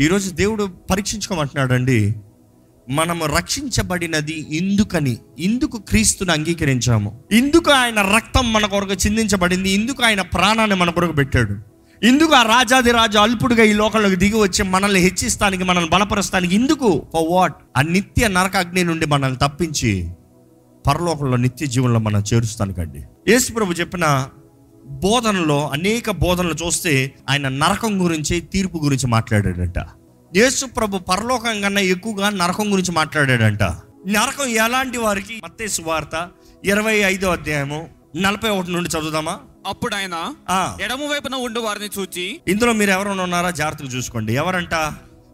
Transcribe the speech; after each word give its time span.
ఈరోజు 0.00 0.30
దేవుడు 0.30 0.68
పరీక్షించుకోమంటున్నాడండి. 0.90 2.14
మనము 2.90 3.26
రక్షించబడినది 3.26 4.46
ఇందుకని 4.50 5.18
ఇందుకు 5.38 5.78
క్రీస్తుని 5.78 6.32
అంగీకరించాము. 6.32 7.20
ఇందుకు 7.32 7.70
ఆయన 7.70 8.02
రక్తం 8.16 8.52
మన 8.52 8.66
కొరకు 8.66 8.92
చిందించబడింది 8.92 9.70
ఇందుకు 9.70 10.04
ఆయన 10.04 10.22
ప్రాణాన్ని 10.22 10.76
మన 10.76 10.90
కొరకు 10.90 11.12
పెట్టాడు. 11.12 11.54
ఇందుకు 12.06 12.34
ఆ 12.34 12.42
రాజాది 12.42 12.90
రాజు 12.90 13.18
అల్పుడుగా 13.18 13.62
ఈ 13.62 13.72
లోకంలోకి 13.72 14.16
దిగి 14.16 14.36
వచ్చి 14.36 14.62
మనల్ని 14.62 15.00
హెచ్చిస్తానికి 15.00 15.64
మనల్ని 15.64 15.90
బలపరుస్తానికి 15.90 16.54
ఇందుకు? 16.54 17.06
ఫర్ 17.12 17.22
వాట్ 17.30 17.54
ఆ 17.76 17.82
నిత్య 17.82 18.28
నరక 18.28 18.56
అగ్ని 18.56 18.84
నుండి 18.84 19.06
మనల్ని 19.06 19.38
తప్పించి 19.38 20.10
పరలోకంలో 20.86 21.36
నిత్య 21.36 21.66
జీవనంలో 21.66 21.98
మనం 21.98 22.24
చేరుస్తానికండి. 22.34 23.30
యేసు 23.30 23.52
ప్రభు 23.52 23.72
చెప్పిన 23.72 24.28
బోధనలో 24.86 25.68
అనేక 25.68 26.10
బోధనలు 26.10 26.54
చూస్తే 26.54 27.14
ఆయన 27.30 27.48
నరకం 27.48 28.04
గురించి 28.04 28.40
తీర్పు 28.40 28.78
గురించి 28.78 29.06
మాట్లాడాడంట. 29.06 29.78
యేసు 30.36 30.66
ప్రభు 30.66 30.98
పరలోకం 30.98 31.60
కన్నా 31.60 31.80
ఎక్కువగా 31.80 32.30
నరకం 32.30 32.72
గురించి 32.72 32.92
మాట్లాడాడంట. 32.92 33.62
నరకం 34.06 34.44
ఎలాంటి 34.44 34.98
వారికి? 34.98 35.40
మత్తేసు 35.44 35.82
వార్త 35.82 36.28
ఇరవై 36.64 36.96
ఐదో 36.96 37.30
అధ్యాయము 37.30 37.88
నలభై 38.16 38.48
ఒకటి 38.48 38.72
నుండి 38.72 38.88
చదువుదామా? 38.88 39.38
అప్పుడు 39.66 39.94
ఆయన 39.94 40.34
ఎడమ 40.84 40.98
వైపున 41.10 41.34
ఉండు 41.34 41.60
వారిని 41.60 41.88
చూచి 41.98 42.40
ఇందులో 42.48 42.72
మీరు 42.72 42.90
ఎవరైనా 42.90 43.22
ఉన్నారా? 43.22 43.50
జాగ్రత్తగా 43.50 43.88
చూసుకోండి. 43.88 44.34
ఎవరంట? 44.34 44.74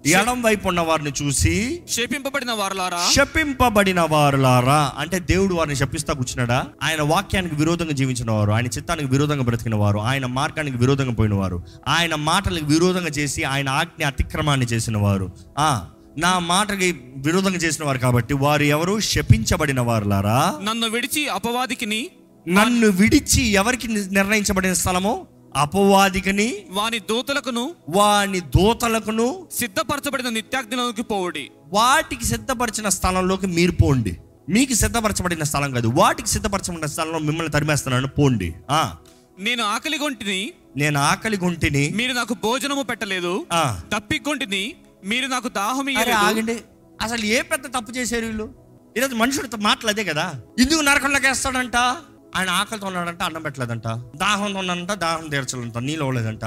ఎడం 0.06 0.42
వైపు 0.42 0.68
ఉన్న 0.68 0.80
వారిని 0.80 1.12
చూసి 1.22 1.82
శపింపబడిన 1.90 2.52
వారలారా? 2.52 3.10
శపింపబడిన 3.12 4.00
వారులారా? 4.00 4.92
అంటే 4.98 5.18
దేవుడు 5.18 5.54
వారిని 5.54 5.76
శపిస్తా 5.76 6.14
కూర్చున్నాడా? 6.14 6.66
ఆయన 6.82 7.02
వాక్యానికి 7.02 7.54
విరోధంగా 7.54 7.90
జీవించిన 7.90 8.30
వారు 8.30 8.50
ఆయన 8.50 8.66
చిత్తానికి 8.66 9.08
విరోధంగా 9.08 9.42
బ్రతికిన 9.42 9.74
వారు 9.74 9.98
ఆయన 9.98 10.26
మార్గానికి 10.26 10.76
విరోధంగా 10.76 11.12
పోయిన 11.12 11.34
వారు 11.34 11.62
ఆయన 11.88 12.14
మాటలకు 12.14 12.64
విరోధంగా 12.64 13.08
చేసి 13.08 13.42
ఆయన 13.42 13.68
ఆజ్ఞ 13.68 14.04
అతిక్రమాన్ని 14.04 14.66
చేసిన 14.66 14.96
వారు. 14.96 15.32
ఆ 15.58 15.86
నా 16.18 16.38
మాటకి 16.38 17.00
విరోధంగా 17.16 17.56
చేసిన 17.56 17.84
వారు 17.84 17.98
కాబట్టి 17.98 18.34
వారు 18.34 18.62
ఎవరు? 18.62 19.00
శపించబడిన 19.00 19.80
వారులారా? 19.80 20.54
నన్ను 20.62 20.88
విడిచి 20.88 21.28
అపవాదికిని 21.28 22.10
నన్ను 22.48 22.88
విడిచి 22.88 23.42
ఎవరికి 23.42 23.88
నిర్ణయించబడిన 23.88 24.72
స్థలము? 24.72 25.26
అపవాదికని 25.56 26.66
వాని 26.70 26.98
దూతలకును 26.98 27.74
వాని 27.88 28.40
దోతలకును 28.40 29.46
సిద్ధపరచబడిన 29.52 30.28
నిత్యాగ్నిలోకి 30.28 31.02
పోవుడి. 31.02 31.50
వాటికి 31.72 32.24
సిద్ధపరిచిన 32.24 32.88
స్థలంలోకి 32.88 33.46
మీరు 33.46 33.72
పోండి. 33.72 34.16
మీకు 34.48 34.74
సిద్ధపరచబడిన 34.74 35.42
స్థలం 35.42 35.72
కాదు. 35.72 35.88
వాటికి 35.88 36.28
సిద్ధపరచబడిన 36.28 36.86
స్థలంలో 36.86 37.18
మిమ్మల్ని 37.18 37.52
తరిమేస్తున్నాను. 37.52 38.08
పోండి. 38.08 38.54
ఆ. 38.70 38.96
నేను 39.38 39.64
ఆకలి 39.64 39.98
గొంటిని 39.98 40.52
నేను 40.76 41.00
ఆకలి 41.00 41.38
గుంటిని 41.38 41.92
మీరు 41.96 42.12
నాకు 42.12 42.34
భోజనము 42.34 42.82
పెట్టలేదు. 42.82 43.46
ఆ, 43.52 43.80
తప్పికొంటిని 43.96 44.74
మీరు 45.04 45.26
నాకు 45.26 45.48
దాహం 45.48 46.12
ఆగండి. 46.12 46.56
అసలు 47.02 47.24
ఏ 47.24 47.42
పెద్ద 47.42 47.66
తప్పు 47.66 47.92
చేశారు 47.92 48.26
వీళ్ళు? 48.26 48.54
ఈరోజు 48.96 49.14
మనుషుడితో 49.14 49.56
మాటలు 49.56 49.88
అదే 49.88 50.04
కదా. 50.04 50.34
ఎందుకు 50.58 50.80
నరకంలోకి 50.80 51.26
వేస్తాడంట? 51.26 51.96
ఆయన 52.36 52.50
ఆకలితో 52.50 52.86
ఉన్నాడంట 52.86 53.22
అన్నం 53.22 53.42
పెట్టలేదంట. 53.42 53.86
దాహంతో 54.16 54.58
ఉన్నాడంట 54.58 54.92
దాహం 55.04 55.28
తీర్చలేదంట 55.28 55.78
నీళ్ళు 55.78 56.04
ఇవ్వలేదంట. 56.04 56.44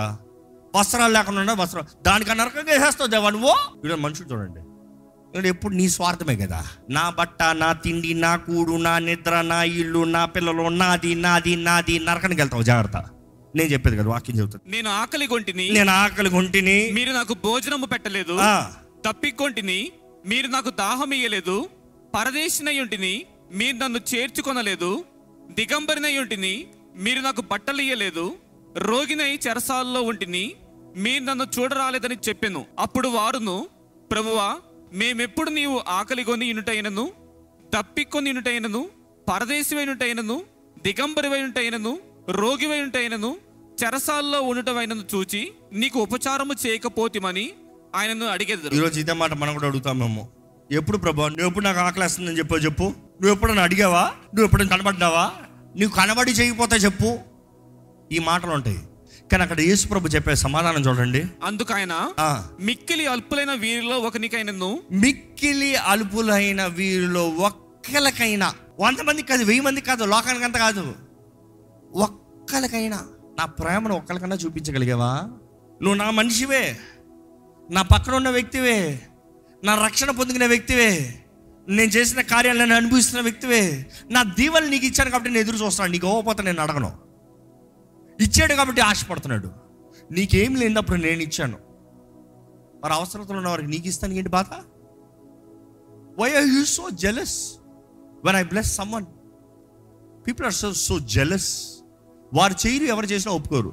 వస్త్రాలు 0.75 1.13
లేకుండా 1.13 1.53
వస్త్రం 1.53 1.83
దానికి 2.05 2.29
నరకంగా 2.29 2.71
వేసేస్తావు 2.71 3.09
దేవా 3.09 3.29
నువ్వు? 3.29 3.53
ఈరోజు 3.85 4.01
మనుషుడు 4.01 4.29
చూడండి. 4.33 4.59
ఇక్కడ 5.27 5.45
ఎప్పుడు 5.45 5.73
నీ 5.75 5.89
స్వార్థమే 5.89 6.35
కదా. 6.35 6.59
నా 6.89 7.09
బట్ట 7.09 7.43
నా 7.43 7.73
తిండి 7.73 8.13
నా 8.13 8.35
కూడు 8.35 8.75
నా 8.81 8.99
నిద్ర 8.99 9.41
నా 9.41 9.63
ఇల్లు 9.63 10.03
నా 10.03 10.25
పిల్లలు 10.25 10.69
నాది 10.81 11.15
నాది 11.15 11.55
నాది. 11.55 11.99
నరకానికి 11.99 12.41
వెళ్తావు 12.41 12.63
జాగ్రత్త. 12.63 12.97
నేను 13.55 13.69
చెప్పేది 13.69 13.97
కదా 13.97 14.09
వాక్యం 14.09 14.39
చెబుతాను 14.39 14.71
నేను 14.71 14.89
ఆకలి 14.89 15.27
గొంటిని 15.31 15.65
నేను 15.69 15.91
ఆకలి 15.91 16.29
గుంటిని. 16.29 16.77
మీరు 16.91 17.11
నాకు 17.11 17.33
భోజనము 17.33 17.85
పెట్టలేదు. 17.85 18.35
తప్పికొంటిని 19.05 19.79
మీరు 20.25 20.47
నాకు 20.47 20.69
దాహం 20.69 21.11
ఇయ్యలేదు. 21.13 21.65
పరదేశినయుంటిని 22.15 23.13
మీరు 23.53 23.75
నన్ను 23.75 23.99
చేర్చుకొనలేదు. 24.15 24.91
దిగంబరినయుంటిని 25.51 26.67
మీరు 26.95 27.19
నాకు 27.19 27.41
బట్టలు 27.41 27.81
ఇయ్యలేదు 27.81 28.37
రోగినై 28.77 29.39
చెరసాల్లో 29.47 30.01
ఉంటిని 30.01 30.55
మీరు 30.95 31.23
నన్ను 31.23 31.43
చూడరాలేదని 31.59 32.17
చెప్పాను. 32.29 32.65
అప్పుడు 32.79 33.07
వారును 33.07 33.67
ప్రభువా 34.11 34.59
మేమెప్పుడు 34.93 35.49
నీవు 35.49 35.83
ఆకలి 35.87 36.23
కొని 36.23 36.45
ఇనుటైనను 36.47 37.11
తప్పికొని 37.75 38.29
ఇనుటైనను 38.29 38.89
పరదేశివైనటైనను 39.29 40.43
దిగంబరివైనటైనను 40.83 41.99
రోగివైనటైనను 42.29 43.37
చెరసాల్లో 43.83 44.41
ఉండటమైనను 44.41 45.05
చూచి 45.15 45.51
నీకు 45.73 45.99
ఉపచారము 45.99 46.53
చేయకపోతిమని 46.67 47.51
ఆయనను 47.95 48.25
అడిగేది 48.25 48.75
ఈరోజు 48.75 48.99
ఇదే 48.99 49.13
మాట 49.13 49.33
మనం 49.33 49.53
కూడా 49.53 49.67
అడుగుతామేమో 49.67 50.27
ఎప్పుడు 50.71 50.97
ప్రభా? 50.97 51.27
నువ్వు 51.27 51.47
ఎప్పుడు 51.47 51.65
నాకు 51.65 51.79
ఆకలేస్తుందని 51.79 52.37
చెప్పో 52.37 52.57
చెప్పు. 52.57 52.93
నువ్వు 53.23 53.35
ఎప్పుడైనా 53.35 53.61
అడిగావా? 53.61 54.01
నువ్వు 54.03 54.43
ఎప్పుడైనా 54.43 54.75
కనబడ్డావా? 54.75 55.31
నువ్వు 55.77 55.95
కనబడి 55.95 56.31
చేయకపోతే 56.31 56.75
చెప్పు. 56.75 57.17
ఈ 58.11 58.19
మాటలు 58.19 58.51
ఉంటాయి 58.51 58.79
కానీ 59.31 59.43
అక్కడ 59.43 59.59
యేసు 59.59 59.87
ప్రభు 59.87 60.07
చెప్పే 60.07 60.35
సమాధానం 60.35 60.81
చూడండి. 60.81 61.25
అందుకైన 61.43 62.11
మిక్కిలి 62.59 63.05
అల్పులైన 63.05 63.53
వీరిలో 63.53 63.99
ఒకనికైనను? 63.99 64.79
మిక్కిలి 64.91 65.75
అలుపులైన 65.75 66.65
వీరిలో 66.65 67.29
ఒక్కలకైనా 67.29 68.53
వంద 68.79 68.99
మందికి 68.99 69.27
కాదు 69.27 69.43
వెయ్యి 69.43 69.61
మందికి 69.61 69.87
కాదు 69.87 70.03
లోకానికి 70.03 70.45
అంత 70.45 70.57
కాదు. 70.57 70.95
ఒక్కలకైనా 71.93 73.01
నా 73.39 73.45
ప్రేమను 73.45 73.95
ఒక్కరికన్నా 73.95 74.35
చూపించగలిగావా? 74.35 75.21
నువ్వు 75.81 75.93
నా 75.93 76.09
మనిషివే. 76.09 76.77
నా 77.71 77.81
పక్కన 77.81 78.15
ఉన్న 78.15 78.29
వ్యక్తివే. 78.29 79.01
నా 79.63 79.85
రక్షణ 79.85 80.11
పొందిన 80.11 80.45
వ్యక్తివే. 80.45 81.19
నేను 81.69 81.91
చేసిన 81.91 82.21
కార్యాలను 82.21 82.75
అనుభవిస్తున్న 82.75 83.21
వ్యక్తివే. 83.21 83.85
నా 84.11 84.23
దీవెనలు 84.23 84.69
నీకు 84.69 84.85
ఇచ్చాను 84.85 85.09
కాబట్టి 85.09 85.29
నేను 85.29 85.41
ఎదురు 85.41 85.65
చూస్తాను. 85.65 85.91
నీకు 85.91 86.07
ఇవ్వకపోతే 86.07 86.43
నేను 86.43 86.61
అడగను. 86.61 86.91
ఇచ్చాడు 88.21 88.53
కాబట్టి 88.53 88.81
ఆశపడుతున్నాడు. 88.81 89.51
నీకేం 90.11 90.55
లేనప్పుడు 90.55 91.01
నేను 91.01 91.21
ఇచ్చాను. 91.21 91.57
మరి 92.83 92.93
అవసరతలు 92.93 93.37
ఉన్న 93.37 93.47
వారికి 93.47 93.69
నీకు 93.69 93.87
ఇస్తాను. 93.87 94.13
ఏంటి 94.13 94.29
బాధ? 94.29 94.45
Why 96.19 96.33
are 96.33 96.47
you 96.47 96.65
so 96.65 96.89
jealous 96.89 97.53
when 98.25 98.35
I 98.35 98.43
bless 98.43 98.75
someone 98.75 99.05
people 100.27 100.45
are 100.45 100.53
so 100.53 100.73
so 100.73 100.99
jealous 100.99 101.63
వారు 102.33 102.67
చేయరు 102.67 102.83
ఎవరు 102.83 103.05
చేసినా 103.05 103.33
ఒప్పుకోరు. 103.33 103.69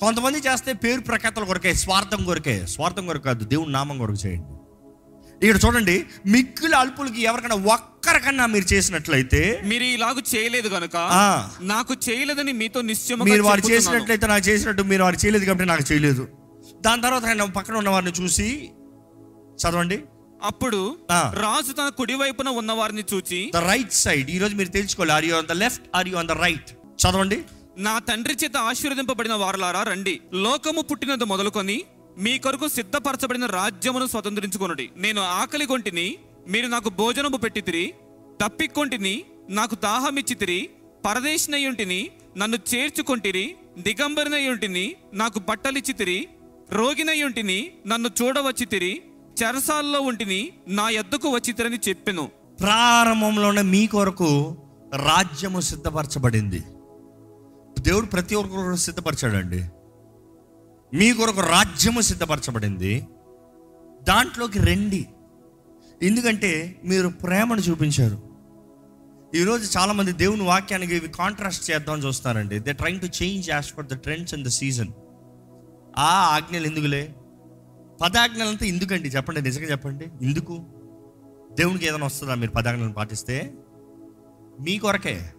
కొంతమంది 0.00 0.38
చేస్తే 0.38 0.72
పేరు 0.72 1.00
ప్రఖ్యాతల 1.00 1.44
కొరకే 1.44 1.74
స్వార్థం 1.74 2.24
కొరకే. 2.24 2.66
స్వార్థం 2.66 3.06
కొరకు 3.06 3.22
కాదు 3.22 3.44
దేవుని 3.44 3.72
నామం 3.72 3.98
కొరకు 3.98 4.26
చేయండి. 4.26 4.59
ఇక్కడ 5.40 5.58
చూడండి 5.62 5.94
మిక్కుల 6.26 6.74
అల్పులకి 6.80 7.20
ఎవరికైనా 7.22 7.58
ఒక్కరికన్నా 7.74 8.44
మీరు 8.46 8.66
చేసినట్లయితే 8.72 9.40
మీరు 9.64 9.86
ఇలాగు 9.94 10.22
చేయలేదు 10.32 10.68
గనుక 10.68 10.96
ఆ, 11.16 11.24
నాకు 11.70 11.92
చేయలేదని 12.06 12.52
మీతో 12.52 12.80
నిశ్చయముగా 12.82 13.28
మీరు 13.30 13.44
వారు. 13.44 13.62
చేసినట్లయితే 13.70 14.26
నాకు 14.26 14.44
చేసినట్టు 14.48 14.82
మీరు 14.90 15.02
వారు 15.02 15.18
చేయలేదు 15.22 15.44
కాబట్టి 15.44 15.70
నాకు 15.72 15.84
చేయలేదు. 15.90 16.24
దాని 16.80 17.02
తర్వాత 17.02 17.24
ఆయన 17.26 17.46
పక్కన 17.56 17.76
ఉన్న 17.76 17.90
వారిని 17.90 18.14
చూసి 18.20 18.48
చదవండి. 19.58 19.98
అప్పుడు. 20.42 20.80
రాజు 21.40 21.72
తన 21.72 21.88
కుడి 21.96 22.14
వైపున 22.20 22.48
ఉన్న 22.60 22.72
వారిని 22.72 23.04
చూచి 23.12 23.40
ద 23.54 23.62
రైట్ 23.66 23.94
సైడ్ 23.98 24.28
ఈ 24.30 24.38
రోజు 24.38 24.54
మీరు 24.54 24.70
తెలుసుకోవాలి 24.70 25.12
are 25.16 25.24
you 25.24 25.34
on 25.36 25.48
the 25.48 25.56
left 25.62 25.86
are 25.96 26.08
you 26.08 26.16
on 26.16 26.28
the 26.28 26.36
right 26.42 26.70
చదవండి. 26.98 27.38
నా 27.78 27.94
తండ్రి 28.08 28.34
చేత 28.34 28.56
ఆశీర్వదింపబడిన 28.68 29.34
వారలారా 29.42 29.82
రండి. 29.84 30.14
లోకము 30.44 30.82
పుట్టినది 30.82 31.24
మొదలుకొని 31.24 31.76
మీ 32.18 32.38
కొరకు 32.38 32.68
సిద్ధపరచబడిన 32.68 33.46
రాజ్యమును 33.46 34.06
స్వతంత్రించుకొనుడి. 34.06 34.90
నేను 34.96 35.22
ఆకలి 35.22 35.66
కొంటిని 35.66 36.16
మీరు 36.48 36.66
నాకు 36.66 36.90
భోజనము 36.90 37.36
పెట్టితిరి 37.36 37.94
తప్పికొంటిని 38.42 39.24
నాకు 39.50 39.74
దాహమిచ్చితిరి 39.74 40.70
పరదేశినయుంటిని 41.04 42.10
నన్ను 42.36 42.58
చేర్చుకొంటిరి 42.74 43.56
దిగంబరినయుంటిని 43.78 44.96
నాకు 45.14 45.38
బట్టలిచ్చితిరి 45.38 46.28
రోగినయుంటిని 46.70 47.70
నన్ను 47.86 48.10
చూడవచ్చితిరి 48.22 49.02
చెరసాల్లో 49.42 50.00
ఉంటిని 50.00 50.52
నా 50.68 50.88
ఎద్దుకు 50.88 51.28
వచ్చితిరని 51.28 51.78
చెప్పెను. 51.88 52.30
ప్రారంభంలోనే 52.60 53.62
మీ 53.62 53.86
కొరకు 53.86 54.56
రాజ్యము 54.96 55.60
సిద్ధపరచబడింది. 55.60 56.62
దేవుడు 57.78 58.06
ప్రతి 58.06 58.34
ఒక్కరు 58.34 58.76
సిద్ధపరచాడండి. 58.76 59.64
మీ 60.94 61.12
కొరకు 61.12 61.40
రాజ్యము 61.40 62.00
సిద్ధపరచబడింది. 62.00 63.08
దాంట్లోకి 64.02 64.58
రండి. 64.58 65.08
ఎందుకంటే 66.02 66.80
మీరు 66.84 67.08
ప్రేమను 67.08 67.60
చూపించారు. 67.60 68.30
ఈరోజు 69.34 69.78
చాలామంది 69.78 70.12
దేవుని 70.12 70.42
వాక్యానికి 70.42 70.96
ఇవి 70.96 71.08
కాంట్రాస్ట్ 71.08 71.70
చేద్దామని 71.70 72.06
చూస్తారండి. 72.06 72.58
They 72.58 72.72
trying 72.72 73.00
to 73.00 73.06
change 73.06 73.50
as 73.50 73.66
per 73.66 73.86
the 73.86 73.96
trends 73.96 74.34
and 74.34 74.46
the 74.46 74.50
season 74.50 74.88
ఆ 75.98 76.06
ఆజ్ఞలు 76.06 76.66
ఎందుకులే? 76.66 77.14
పదాజ్ఞలంతా 78.02 78.66
ఎందుకండి? 78.66 79.08
చెప్పండి 79.08 79.42
నిజంగా 79.42 79.66
చెప్పండి. 79.66 80.04
ఎందుకు? 80.22 80.66
దేవునికి 81.52 81.86
ఏదైనా 81.86 82.06
వస్తుందా? 82.06 82.34
మీరు 82.34 82.50
పదాజ్ఞలను 82.50 82.92
పాటిస్తే? 82.92 83.54
మీ 84.60 84.78
కొరకే. 84.78 85.32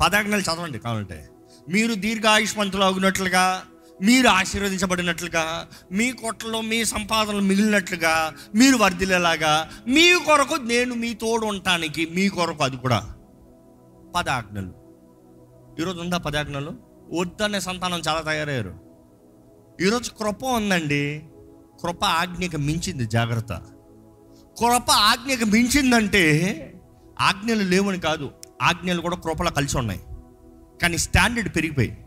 పదాజ్ఞలు 0.00 0.40
చదవండి 0.40 0.78
కావాలంటే. 0.78 1.28
మీరు 1.68 1.94
దీర్ఘాయుష్మంతులు 1.94 2.82
అవునట్లుగా 2.82 3.62
మీరు 4.02 4.28
ఆశీర్వదించబడినట్లుగా 4.28 5.68
మీ 5.92 6.12
కొట్లలో 6.12 6.60
మీ 6.60 6.84
సంపాదనలు 6.84 7.40
మిగిలినట్లుగా 7.40 8.34
మీరు 8.54 8.76
వర్ధిల్లేలాగా 8.76 9.70
మీ 9.86 10.14
కొరకు 10.26 10.54
నేను 10.54 10.94
మీ 10.94 11.14
తోడు 11.14 11.46
ఉండటానికి 11.46 12.06
మీ 12.06 12.28
కొరకు 12.28 12.64
అది 12.64 12.76
కూడా 12.76 13.14
పదాజ్ఞలు. 14.16 14.72
ఈరోజు 15.80 16.00
ఉందా 16.00 16.18
పదాజ్ఞలు? 16.18 16.72
వద్దనే 17.20 17.60
సంతానం 17.60 18.02
చాలా 18.08 18.20
తయారయ్యారు. 18.20 18.74
ఈరోజు 19.80 20.10
కృప 20.10 20.44
ఉందండి. 20.44 21.22
కృప 21.82 22.04
ఆజ్ఞకి 22.04 22.56
మించింది 22.56 23.06
జాగ్రత్త. 23.06 23.52
కృప 24.58 24.90
ఆజ్ఞకి 24.90 25.44
మించిందంటే 25.44 26.74
ఆజ్ఞలు 27.20 27.62
లేవని 27.62 28.00
కాదు 28.00 28.30
ఆజ్ఞలు 28.62 29.00
కూడా 29.00 29.16
కృపలో 29.16 29.50
కలిసి 29.50 29.78
ఉన్నాయి. 29.78 30.00
కానీ 30.82 30.98
స్టాండర్డ్ 30.98 31.56
పెరిగిపోయి 31.56 32.03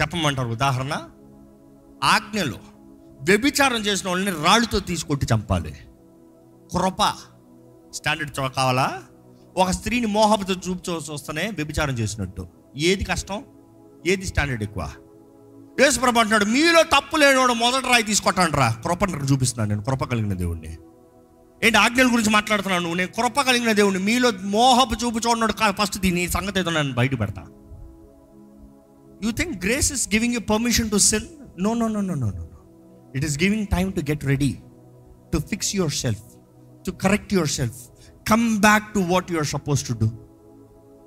చెప్పమంటారు. 0.00 0.48
ఉదాహరణ 0.48 0.96
ఆజ్ఞలు 2.04 2.54
వ్యభిచారం 3.22 3.76
చేసిన 3.76 4.08
వాళ్ళని 4.08 4.44
రాళ్ళతో 4.44 4.78
తీసుకొట్టి 4.78 5.26
చంపాలి. 5.34 5.72
కృప 6.72 7.14
స్టాండర్డ్ 7.94 8.40
చూ- 8.40 8.48
కావాలా? 8.48 9.02
ఒక 9.56 9.70
స్త్రీని 9.70 10.06
మోహపతో 10.06 10.54
చూపు 10.54 10.90
చూస్తేనే 10.90 11.50
వ్యభిచారం 11.50 11.94
చేసినట్టు. 11.94 12.48
ఏది 12.76 13.04
కష్టం? 13.04 13.44
ఏది 14.06 14.26
స్టాండర్డ్ 14.26 14.62
ఎక్కువ? 14.62 14.90
యేసుప్రభు 15.80 16.18
అంటున్నాడు 16.18 16.44
మీలో 16.44 16.82
తప్పు 16.82 17.16
లేనివాడు 17.16 17.52
మొదటి 17.52 17.86
రాయి 17.86 18.02
తీసుకొట్టాను 18.02 18.56
రా 18.56 18.70
కృపను 18.84 19.16
చూపిస్తున్నాను 19.16 19.68
నేను 19.68 19.82
కృప 19.82 20.10
కలిగిన 20.10 20.32
దేవుణ్ణి. 20.32 20.68
ఏంటి 21.64 21.78
ఆజ్ఞల 21.78 22.12
గురించి 22.12 22.30
మాట్లాడుతున్నాను 22.30 22.82
నువ్వు? 22.82 22.96
నేను 22.96 23.22
కృప 23.22 23.40
కలిగిన 23.40 23.72
దేవుణ్ణి. 23.72 24.00
మీలో 24.00 24.32
మోహపు 24.42 25.04
చూపు 25.04 25.28
చూడన్నాడు 25.28 25.52
ఫస్ట్ 25.52 25.98
దీని 25.98 26.28
సంగతి 26.28 26.60
ఏదో 26.60 26.70
నేను 26.70 26.92
బయట 26.92 27.20
పెడతాను 27.20 27.65
you 29.24 29.30
think 29.30 29.64
grace 29.64 29.92
is 29.92 30.08
giving 30.08 30.34
you 30.34 30.40
permission 30.40 30.90
to 30.90 30.96
sell 30.96 31.26
no 31.58 31.74
no 31.74 31.88
no 31.88 32.00
no 32.00 32.14
no 32.14 32.30
no 32.30 32.46
it 33.14 33.24
is 33.24 33.38
giving 33.42 33.66
time 33.66 33.92
to 33.92 34.00
get 34.10 34.24
ready 34.24 34.52
to 35.32 35.38
fix 35.38 35.76
yourself 35.92 36.24
to 36.86 36.90
correct 36.90 37.34
yourself 37.48 37.76
come 38.28 38.58
back 38.60 38.94
to 38.94 38.98
what 38.98 39.32
you 39.32 39.38
are 39.38 39.46
suppose 39.46 39.88
to 39.88 39.92
do 39.92 40.06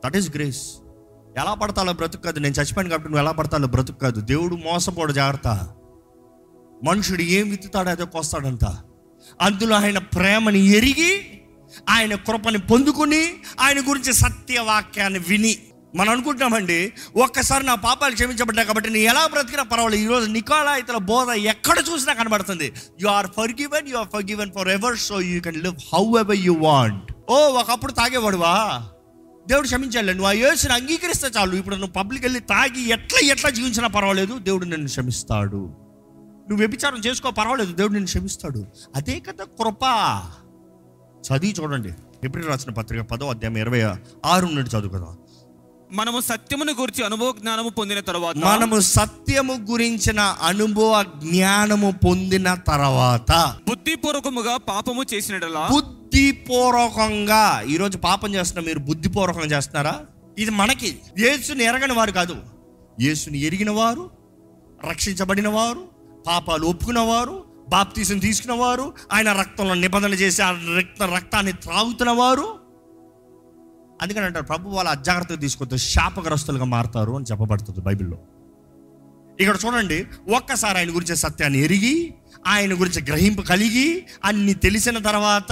that 0.06 0.18
is 0.18 0.36
grace 0.36 0.64
ఎలా 1.38 1.54
పడతాలో 1.54 1.94
బ్రతుకు 1.94 2.24
కాదు 2.24 2.40
నేను 2.40 2.54
చచ్చిపోయాను 2.54 2.90
కాబట్టి 2.90 3.10
నువ్వు 3.10 3.24
ఎలా 3.24 3.32
పడతాలో 3.32 3.68
బ్రతుకు 3.68 3.98
కాదు 3.98 4.22
దేవుడు 4.22 4.56
మోసపోడు 4.56 5.14
జాగ్రత్త. 5.14 5.48
మనుషుడు 6.84 7.22
ఏం 7.22 7.50
విత్తుతాడో 7.50 7.90
అదే 7.90 8.04
కోస్తాడంత 8.06 8.66
అందులో 9.42 9.76
ఆయన 9.76 9.98
ప్రేమని 9.98 10.68
ఎరిగి 10.68 11.22
ఆయన 11.90 12.16
కృపని 12.16 12.58
పొందుకుని 12.58 13.22
ఆయన 13.60 13.80
గురించి 13.80 14.14
సత్యవాక్యాన్ని 14.14 15.20
విని 15.20 15.58
మనం 15.96 16.10
అనుకుంటున్నామండి 16.10 16.94
ఒక్కసారి 17.16 17.66
నా 17.66 17.76
పాపాలు 17.76 18.14
క్షమించబడ్డా 18.14 18.64
కాబట్టి 18.64 18.90
నేను 18.90 19.10
ఎలా 19.10 19.28
బ్రతికినా 19.28 19.64
పర్వాలేదు. 19.64 20.04
ఈరోజు 20.04 20.32
నికోలా 20.32 20.76
ఇతర 20.76 20.98
బోధ 20.98 21.30
ఎక్కడ 21.30 21.76
చూసినా 21.94 22.14
కనబడుతుంది. 22.14 22.74
You 23.02 23.08
are 23.08 23.28
forgiven 23.52 23.88
you 23.88 23.98
are 23.98 24.08
forgiven 24.24 24.52
forever 24.68 24.98
so 24.98 25.22
you 25.22 25.42
can 25.42 25.56
live 25.56 25.76
however 26.20 26.38
you 26.38 26.54
want 26.54 27.14
ఓ 27.30 27.36
ఒకప్పుడు 27.36 27.92
తాగేవాడువా? 27.92 28.86
దేవుడు 29.48 29.66
క్షమించాలి 29.66 30.14
నువ్వు 30.14 30.28
ఆ 30.28 30.32
యోచన 30.32 30.72
అంగీకరిస్తే 30.72 31.28
చాలు. 31.38 31.56
ఇప్పుడు 31.56 31.76
నువ్వు 31.76 31.94
పబ్లిక్ 31.94 32.24
వెళ్ళి 32.24 32.40
తాగి 32.40 32.90
ఎట్లా 32.90 33.20
ఎట్లా 33.20 33.50
జీవించినా 33.50 33.88
పర్వాలేదు. 33.88 34.40
దేవుడు 34.40 34.66
నిన్ను 34.66 34.88
క్షమిస్తాడు. 34.88 35.58
నువ్వు 36.50 36.58
వ్యభిచారం 36.58 37.00
చేసుకో 37.00 37.32
పర్వాలేదు. 37.32 37.72
దేవుడు 37.74 37.94
నిన్ను 37.94 38.08
క్షమిస్తాడు. 38.08 38.66
అదే 38.96 39.20
కదా 39.20 39.44
కృప. 39.44 39.84
చదివి 41.28 41.56
చూడండి. 41.62 41.90
ఎప్పుడు 42.24 42.48
రాసిన 42.48 42.72
పత్రిక 42.72 43.02
పదో 43.02 43.30
అధ్యాయం 43.30 43.58
ఇరవై 43.58 43.82
ఆరు 44.26 44.46
నుండి 44.46 44.70
చదువు 44.70 44.90
కదా 44.90 45.16
మనము 45.92 46.20
సత్యమును 46.22 46.74
గురించి 46.74 47.04
అనుభవ 47.04 47.32
జ్ఞానము 47.32 47.70
పొందిన 47.70 48.00
తర్వాత 48.00 48.38
మనము 48.38 48.80
సత్యము 48.80 49.54
గురించిన 49.70 50.20
అనుభవ 50.42 51.02
జ్ఞానము 51.24 51.92
పొందిన 51.92 52.54
తర్వాత 52.54 53.32
బుద్ధిపూర్వకముగా 53.68 54.58
పాపము 54.58 55.04
చేసినడలా 55.14 55.68
బుద్ధిపూర్వకంగా 55.72 57.64
ఈరోజు 57.68 57.98
పాపం 57.98 58.36
చేస్తున్న 58.36 58.68
మీరు 58.68 58.80
బుద్ధిపూర్వకంగా 58.80 59.58
చేస్తున్నారా? 59.58 59.96
ఇది 60.38 60.52
మనకి 60.52 60.90
యేసుని 61.20 61.64
ఎరగని 61.64 61.94
వారు 61.94 62.12
కాదు. 62.12 62.36
యేసుని 63.02 63.40
ఎరిగిన 63.42 63.70
వారు 63.72 64.12
రక్షించబడిన 64.86 65.48
వారు 65.48 65.82
పాపాలు 66.28 66.66
ఒప్పుకున్న 66.66 67.00
వారు 67.00 67.46
బాప్తీసం 67.70 68.20
తీసుకున్న 68.20 68.54
వారు 68.60 68.94
ఆయన 69.12 69.32
రక్తంలో 69.32 69.74
నిబంధన 69.74 70.14
చేసి 70.14 70.42
ఆ 70.42 70.52
రక్త 70.78 71.04
రక్తాన్ని 71.04 71.54
త్రాగుతున్న 71.54 72.12
వారు 72.12 72.59
అందుకని 74.02 74.26
అంటారు 74.26 74.46
ప్రభు 74.46 74.70
వాళ్ళ 74.70 74.90
అజాగ్రత్తగా 74.90 75.38
తీసుకొస్తే 75.38 75.78
శాపగ్రస్తులుగా 75.78 76.66
మారుతారు 76.66 77.12
అని 77.12 77.26
చెప్పబడుతుంది 77.32 77.82
బైబిల్లో. 77.82 78.18
ఇక్కడ 79.42 79.58
చూడండి 79.66 79.98
ఒక్కసారి 80.38 80.78
ఆయన 80.78 80.90
గురించి 80.96 81.16
సత్యాన్ని 81.16 81.60
ఎరిగి 81.60 82.14
ఆయన 82.48 82.74
గురించి 82.74 83.02
గ్రహింపు 83.04 83.42
కలిగి 83.42 84.06
అన్ని 84.26 84.54
తెలిసిన 84.54 84.98
తర్వాత 84.98 85.52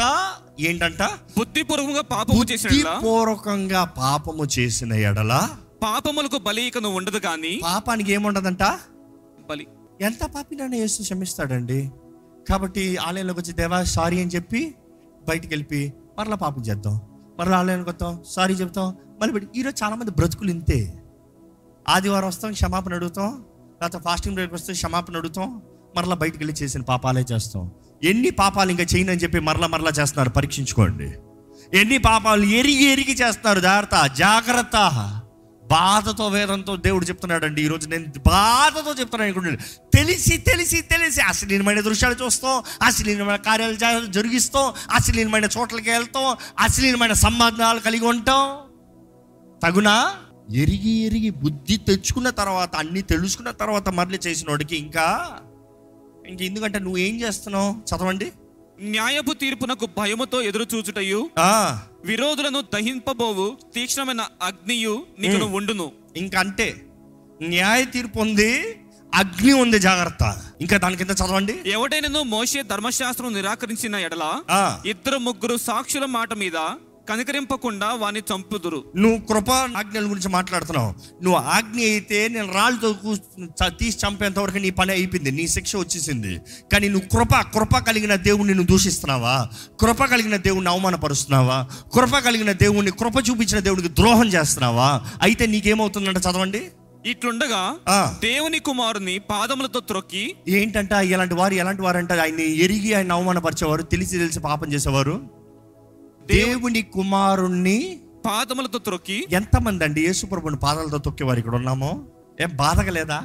ఏంటంట? 0.60 1.04
బుద్ధిపూర్వకంగా 1.38 2.02
పాపము 2.02 2.44
చేసినడలా 2.52 2.94
బుద్ధిపూర్వకంగా 2.94 3.84
పాపము 3.84 4.46
చేసిన 4.60 4.94
ఎడల? 4.94 5.34
పాపములకు 5.84 6.38
బలి 6.38 6.62
ఇక 6.62 6.78
నువ్వు 6.78 6.98
ఉండదు 6.98 7.18
కానీ 7.18 7.62
పాపానికి 7.64 8.12
ఏముండదంట? 8.12 8.64
బలి. 9.50 9.68
ఎంత 10.02 10.24
పాపినైనా 10.26 10.78
యేసు 10.78 11.02
క్షమిస్తాడండి. 11.02 11.80
కాబట్టి 12.50 12.98
ఆలయంలోకి 12.98 13.40
వచ్చి 13.40 13.54
దేవా 13.54 13.84
సారీ 13.84 14.22
అని 14.22 14.32
చెప్పి 14.36 14.76
బయటికి 15.30 15.54
వెళ్ళి 15.54 15.94
మరలా 16.20 16.36
పాపం 16.36 16.62
చేద్దాం. 16.62 16.96
మరలా 17.40 17.58
ఆలయానికి 17.58 17.90
వస్తాం 17.90 18.24
సారీ 18.30 18.54
చెప్తాం 18.54 18.96
మళ్ళీ 19.22 19.48
ఈరోజు 19.56 19.84
చాలామంది 19.84 20.12
బ్రతుకులు 20.12 20.50
ఇంతే. 20.50 21.04
ఆదివారం 21.90 22.28
వస్తాం 22.28 22.52
క్షమాపణ 22.52 22.94
అడుగుతాం. 22.94 23.46
లేకపోతే 23.82 24.04
ఫాస్టింగ్ 24.06 24.36
బ్రేక్ 24.36 24.54
వస్తే 24.54 24.74
క్షమాపణ 24.74 25.18
అడుగుతాం. 25.18 25.62
మరలా 25.98 26.16
బయటికి 26.16 26.44
వెళ్ళి 26.44 26.64
చేసిన 26.64 26.82
పాపాలే 26.82 27.26
చేస్తాం. 27.32 27.72
ఎన్ని 28.04 28.30
పాపాలు 28.30 28.72
ఇంకా 28.72 28.84
చేయనని 28.84 29.18
చెప్పి 29.18 29.40
మరలా 29.40 29.68
మరలా 29.68 29.92
చేస్తున్నారు 30.00 30.30
పరీక్షించుకోండి. 30.30 31.14
ఎన్ని 31.74 31.98
పాపాలు 31.98 32.44
ఎరిగి 32.44 32.84
ఎరిగి 32.84 33.14
చేస్తున్నారు 33.14 33.60
జాగ్రత్త 33.60 34.16
జాగ్రత్త. 34.18 35.17
బాధతో 35.68 36.28
వేదంతో 36.28 36.76
దేవుడు 36.76 37.06
చెప్తున్నాడండి. 37.06 37.62
ఈరోజు 37.64 37.90
నేను 37.90 38.06
బాధతో 38.28 38.92
చెప్తున్నాను 38.92 39.24
అనుకుంటున్నాను. 39.24 39.92
తెలిసి 39.92 40.38
తెలిసి 40.38 40.82
తెలిసి 40.82 41.22
అశ్లీలమైన 41.22 41.80
దృశ్యాలు 41.80 42.16
చూస్తాం 42.26 42.64
అశ్లీలమైన 42.82 43.36
కార్యాలు 43.36 44.06
జరిగిస్తాం 44.06 44.74
అశ్లీలమైన 44.92 45.46
చోట్లకి 45.46 45.90
వెళ్తాం 45.90 46.38
అశ్లీలమైన 46.60 47.14
సంబంధాలు 47.14 47.80
కలిగి 47.80 48.06
ఉంటాం. 48.06 48.58
తగునా? 49.64 50.16
ఎరిగి 50.54 50.90
ఎరిగి 50.90 51.30
బుద్ధి 51.30 51.78
తెచ్చుకున్న 51.78 52.30
తర్వాత 52.30 52.76
అన్ని 52.76 53.02
తెలుసుకున్న 53.02 53.52
తర్వాత 53.52 53.90
మరలి 53.90 54.20
చేసిన 54.28 54.50
వాడికి 54.50 54.76
ఇంకా 54.76 55.40
ఇంక 56.28 56.42
ఎందుకంటే 56.42 56.80
నువ్వు 56.80 56.98
ఏం 56.98 57.22
చేస్తున్నావు? 57.22 57.96
చదవండి. 57.96 58.32
న్యాయపు 58.80 59.34
తీర్పునకు 59.34 59.90
భయముతో 59.98 60.42
ఎదురు 60.42 60.68
చూచుటయు 60.76 61.30
ఆ, 61.40 61.80
విరోధులను 62.06 62.62
దహింపబోవు 62.62 63.58
తీక్ష్ణమైన 63.74 64.28
అగ్నియు 64.42 65.06
నీకు 65.20 65.46
ఉండును. 65.46 65.92
ఇంకంటే 66.16 66.86
న్యాయ 67.42 67.86
తీర్పు 67.86 68.20
ఉంది 68.20 68.78
అగ్ని 69.16 69.54
ఉంది 69.54 69.80
జాగ్రత్త. 69.80 70.44
ఇంకా 70.62 70.78
దాని 70.78 70.98
కింద 70.98 71.10
చదవండి? 71.10 71.54
ఎవడైనను 71.66 72.24
మోషే 72.24 72.64
ధర్మశాస్త్రం 72.64 73.34
నిరాకరించిన 73.34 73.96
ఎడల 73.96 74.44
ఇద్దరు 74.86 75.18
ముగ్గురు 75.18 75.58
సాక్షుల 75.58 76.06
మాట 76.06 76.34
మీద 76.34 76.58
కనికరింపకుండా 77.10 77.88
వాని 77.94 78.20
చంపుదురు. 78.20 78.84
నువ్వు 78.96 79.20
కృప 79.26 79.52
ఆజ్ఞల 79.52 80.04
గురించి 80.04 80.30
మాట్లాడుతున్నావు. 80.30 80.94
నువ్వు 81.24 81.40
ఆజ్ఞ 81.40 81.80
అయితే 81.80 82.28
నేను 82.28 82.54
రాళ్ళతో 82.54 82.96
తీసి 83.70 83.98
చంపేంత 84.08 84.40
వరకు 84.40 84.58
నీ 84.58 84.70
పని 84.70 84.92
అయిపోయింది 84.92 85.32
నీ 85.32 85.48
శిక్ష 85.48 85.76
వచ్చేసింది. 85.76 86.40
కానీ 86.74 86.90
నువ్వు 86.90 87.18
కృప 87.18 87.34
కృప 87.54 87.78
కలిగిన 87.78 88.16
దేవుణ్ణి 88.16 88.54
నువ్వు 88.54 88.72
దూషిస్తున్నావా? 88.72 89.48
కృప 89.80 90.04
కలిగిన 90.06 90.36
దేవుణ్ణి 90.36 90.72
అవమానపరుస్తున్నావా? 90.72 91.68
కృప 91.94 92.18
కలిగిన 92.18 92.52
దేవుణ్ణి 92.52 92.92
కృప 92.92 93.30
చూపించిన 93.30 93.60
దేవుడికి 93.60 93.88
ద్రోహం 93.88 94.28
చేస్తున్నావా? 94.28 95.02
అయితే 95.22 95.46
నీకేమవుతుందంటే 95.46 96.20
చదవండి. 96.20 96.62
ఇట్లుండగా. 97.06 97.76
దేవుని 98.24 98.60
కుమారుని 98.60 99.20
పాదములతో 99.20 99.80
త్రొక్కి 99.80 100.36
ఏంటంట 100.48 100.92
ఇలాంటి 100.92 101.34
వారు 101.34 101.54
ఎలాంటి 101.54 101.82
వారు 101.82 101.98
అంటే 101.98 102.20
ఆయన్ని 102.20 102.64
ఎరిగి 102.64 102.94
ఆయన 102.94 103.12
అవమానపరిచేవారు 103.12 103.82
తెలిసి 103.82 104.18
తెలిసి 104.18 104.40
పాపం 104.40 104.74
చేసేవారు. 104.74 105.37
దేవుని 106.30 106.82
కుమారుణ్ణి 106.82 108.00
పాదములతో 108.26 108.78
త్రొక్కి 108.78 109.28
ఎంతమంది 109.32 109.84
అండి 109.84 110.02
యేసుప్రభుని 110.02 110.58
పాదాలతో 110.58 110.98
తొక్కేవారు 110.98 111.40
ఇక్కడ 111.40 111.56
ఉన్నామో. 111.56 111.92
ఏం 112.42 112.50
బాధగా 112.56 112.92
లేదా 112.92 113.20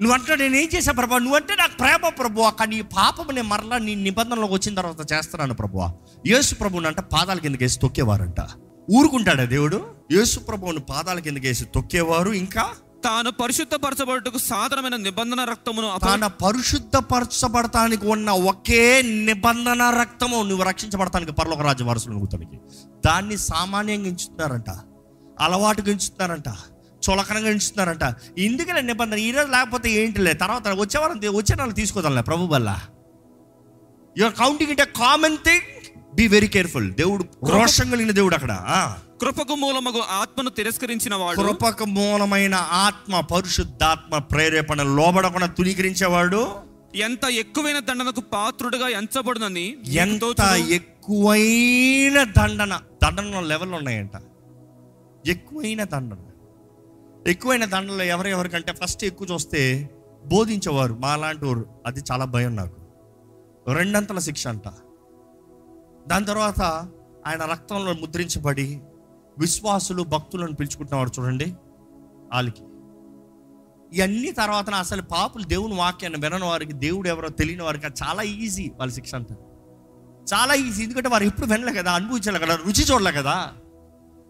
నువ్వు 0.00 0.14
అంటే 0.14 0.36
నేను 0.36 0.56
ఏం 0.56 0.68
చేశా 0.74 0.92
ప్రభా? 0.92 1.18
నువ్వంటే 1.18 1.54
నాకు 1.54 1.74
ప్రేమ 1.78 2.08
ప్రభు 2.08 2.50
కానీ 2.60 2.76
ఈ 2.76 2.80
పాపం 2.80 3.34
నేను 3.34 3.48
మరలా 3.48 3.78
నీ 3.78 3.94
నిబంధనలోకి 3.94 4.54
వచ్చిన 4.54 4.74
తర్వాత 4.74 5.12
చేస్తున్నాను 5.12 5.54
ప్రభు 5.54 5.78
యేసు 6.26 6.54
ప్రభుని 6.54 6.86
అంటే 6.86 7.02
పాదాల 7.12 7.38
కిందకి 7.38 7.64
వేసి 7.64 7.80
తొక్కేవారంట. 7.80 8.40
ఊరుకుంటాడా 8.90 9.44
దేవుడు? 9.44 9.78
యేసు 10.12 10.40
ప్రభువుని 10.40 10.80
పాదాల 10.80 11.18
కిందకి 11.18 11.46
వేసి 11.46 11.64
తొక్కేవారు 11.64 12.30
ఇంకా? 12.30 12.64
తాను 13.06 13.30
పరిశుద్ధపరచబడుటకు 13.30 14.38
సాధారణమైన 14.38 14.96
నిబంధన 14.96 15.44
రక్తమును 15.44 15.90
అప- 15.90 16.14
తన 16.14 16.26
పరిశుద్ధపరచబడటానికి 16.26 18.06
ఉన్న 18.06 18.30
ఒకే 18.30 19.02
నిబంధన 19.02 19.90
రక్తము 20.00 20.42
నువ్వు 20.42 20.64
రక్షించబడటానికి 20.64 21.32
పరలోక 21.32 21.60
రాజ్య 21.60 21.84
వారసులు 21.84 22.28
దాన్ని 23.06 23.38
సామాన్యంగా 23.38 24.06
ఎంచుతున్నారంట 24.06 24.70
అలవాటుగా 25.40 25.90
ఎంచుతున్నారంట 25.90 26.48
చులకనగా 27.10 27.48
ఎంచుతున్నారంట. 27.48 28.14
ఇందుకనే 28.38 28.80
నిబంధన 28.80 29.18
ఈరోజు 29.18 29.50
లేకపోతే 29.50 29.90
ఏంటి 29.90 30.20
లే 30.20 30.32
తర్వాత 30.32 30.68
వచ్చేవారం 30.68 31.18
వచ్చే 31.18 31.54
వాళ్ళు 31.58 31.74
తీసుకోదాంలే 31.74 32.22
ప్రభు 32.22 32.44
వల్ల. 32.44 32.80
You're 34.18 34.34
counting 34.34 34.70
it 34.70 34.80
common 34.80 35.36
thing 35.36 35.96
be 36.14 36.26
very 36.28 36.48
careful 36.48 36.92
దేవుడు 36.92 37.24
రోషం 37.50 37.90
కలిగిన 37.90 38.10
దేవుడు 38.10 38.34
అక్కడ. 38.34 38.52
కృపకు 39.20 39.54
మూలమగు 39.54 40.00
ఆత్మను 40.00 40.50
తిరస్కరించిన 40.50 41.14
వాడు 41.14 41.36
కృపకు 41.36 41.84
మూలమైన 41.84 42.54
ఆత్మ 42.54 43.20
పరిశుద్ధాత్మ 43.20 44.18
ప్రేరేపణ 44.18 44.82
లోబడకుండా 44.82 45.46
తునీకరించేవాడు. 45.46 46.46
ఎంత 46.94 47.24
ఎక్కువైన 47.30 47.78
దండనకు 47.78 48.20
పాత్రుడుగా 48.20 48.88
ఎంచబడునని 48.88 49.76
ఎంత. 49.86 50.40
ఎక్కువైన 50.68 52.22
దండన 52.22 52.80
దండన 53.04 53.40
లెవెల్ 53.40 53.72
ఉన్నాయంట. 53.72 54.10
ఎక్కువైన 55.26 55.84
దండన. 55.84 56.16
ఎక్కువైన 57.26 57.64
దండనలో 57.64 58.04
ఎవరెవరికంటే 58.04 58.72
ఫస్ట్ 58.72 59.04
ఎక్కువ 59.04 59.26
చూస్తే 59.32 59.90
బోధించేవారు 60.26 60.94
మా 60.94 61.16
లాంటి 61.16 61.44
వారు 61.44 61.66
అది 61.86 62.00
చాలా 62.12 62.24
భయం 62.24 62.56
నాకు. 62.56 62.76
రెండంతల 63.72 64.18
శిక్ష 64.18 64.46
అంట. 64.46 64.68
దాని 66.06 66.26
తర్వాత 66.26 66.60
ఆయన 67.26 67.42
రక్తంలో 67.42 67.92
ముద్రించబడి 67.92 68.80
విశ్వాసులు 69.38 70.02
భక్తులను 70.02 70.52
పిలుచుకుంటున్నవాడు 70.52 71.10
చూడండి 71.18 71.44
వాళ్ళకి 72.32 72.62
ఇవన్నీ 73.92 74.30
తర్వాత 74.30 74.70
అసలు 74.70 75.02
పాపులు 75.02 75.44
దేవుని 75.44 75.74
వాక్యాన్ని 75.74 76.20
వినని 76.20 76.44
వారికి 76.44 76.72
దేవుడు 76.72 77.08
ఎవరో 77.08 77.28
తెలియని 77.28 77.62
వారికి 77.62 77.86
చాలా 77.86 78.22
ఈజీ 78.22 78.72
వాళ్ళ 78.78 78.92
శిక్ష 78.92 79.14
అంతా. 79.14 79.34
చాలా 80.34 80.54
ఈజీ. 80.54 80.82
ఎందుకంటే 80.82 81.08
వారు 81.08 81.24
ఎప్పుడు 81.24 81.46
వినలే 81.46 81.72
కదా 81.72 81.92
అనుభవించలే 81.92 82.38
కదా 82.38 82.54
రుచి 82.54 82.84
చూడలే 82.84 83.12
కదా. 83.12 83.52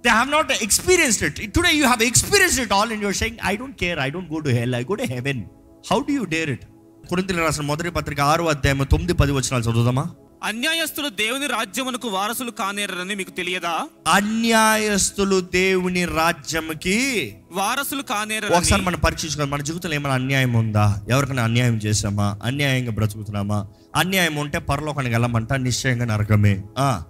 They 0.04 0.08
have 0.08 0.30
not 0.30 0.52
experienced 0.52 1.40
it 1.40 1.54
today 1.54 1.68
you 1.76 1.84
have 1.84 2.02
experienced 2.02 2.62
it 2.62 2.72
all 2.72 2.92
in 2.92 3.02
your 3.02 3.16
saying 3.16 3.38
I 3.44 3.56
don't 3.56 3.76
care 3.76 3.98
I 3.98 4.10
don't 4.10 4.32
go 4.32 4.38
to 4.38 4.48
hell 4.48 4.74
I 4.74 4.84
go 4.84 4.94
to 4.94 5.02
heaven 5.02 5.44
how 5.92 6.00
do 6.00 6.12
you 6.12 6.24
dare 6.24 6.50
it 6.50 6.64
కొరింతలు 7.08 7.38
రాసిన 7.38 7.64
మొదటి 7.64 7.90
పత్రిక 7.90 8.20
ఆరు 8.20 8.42
అధ్యాయం 8.42 8.82
తొమ్మిది 8.82 9.12
పది 9.12 9.32
వచ్చినాలు 9.32 9.64
చదువుదామా? 9.64 10.04
అన్యాయస్తులు 10.46 11.08
దేవుని 11.08 11.46
రాజ్యమునకు 11.46 12.08
వారసులు 12.08 12.50
కానేరని 12.50 13.14
మీకు 13.14 13.30
తెలియదా? 13.30 13.88
అన్యాయస్తులు 14.12 15.40
దేవుని 15.40 16.04
రాజ్యంకి 16.04 17.34
వారసులు 17.52 18.00
ఒకసారి 18.00 18.42
కానేరని 18.48 18.82
మనం 18.82 18.98
పరీక్షించుకోవాలి 18.98 19.52
మన 19.52 19.62
జీవితంలో 19.62 19.94
ఏమైనా 19.94 20.14
అన్యాయం 20.14 20.52
ఉందా? 20.52 21.02
ఎవరికైనా 21.10 21.42
అన్యాయం 21.42 21.76
చేసామా 21.76 22.38
అన్యాయంగా 22.42 22.90
బ్రతుకుతున్నామా? 22.90 23.66
అన్యాయం 23.96 24.36
ఉంటే 24.36 24.58
పరలోకానికి 24.58 25.14
వెళ్ళమంట? 25.14 25.52
నిశ్చయంగా 25.52 26.04
నరకమే. 26.04 26.62
ఆ. 26.78 27.02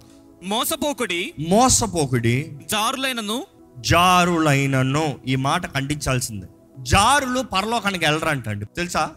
మోసపోకుడి 0.43 1.33
మోసపోకుడి 1.49 2.51
జారులైనను 2.71 3.45
జారులైనను 3.79 5.19
ఈ 5.27 5.35
మాట 5.35 5.73
ఖండించాల్సిందే. 5.73 6.47
జారులు 6.79 7.41
పరలోకానికి 7.41 8.05
వెళ్ళరంటండి. 8.05 8.65
తెలుసా? 8.65 9.09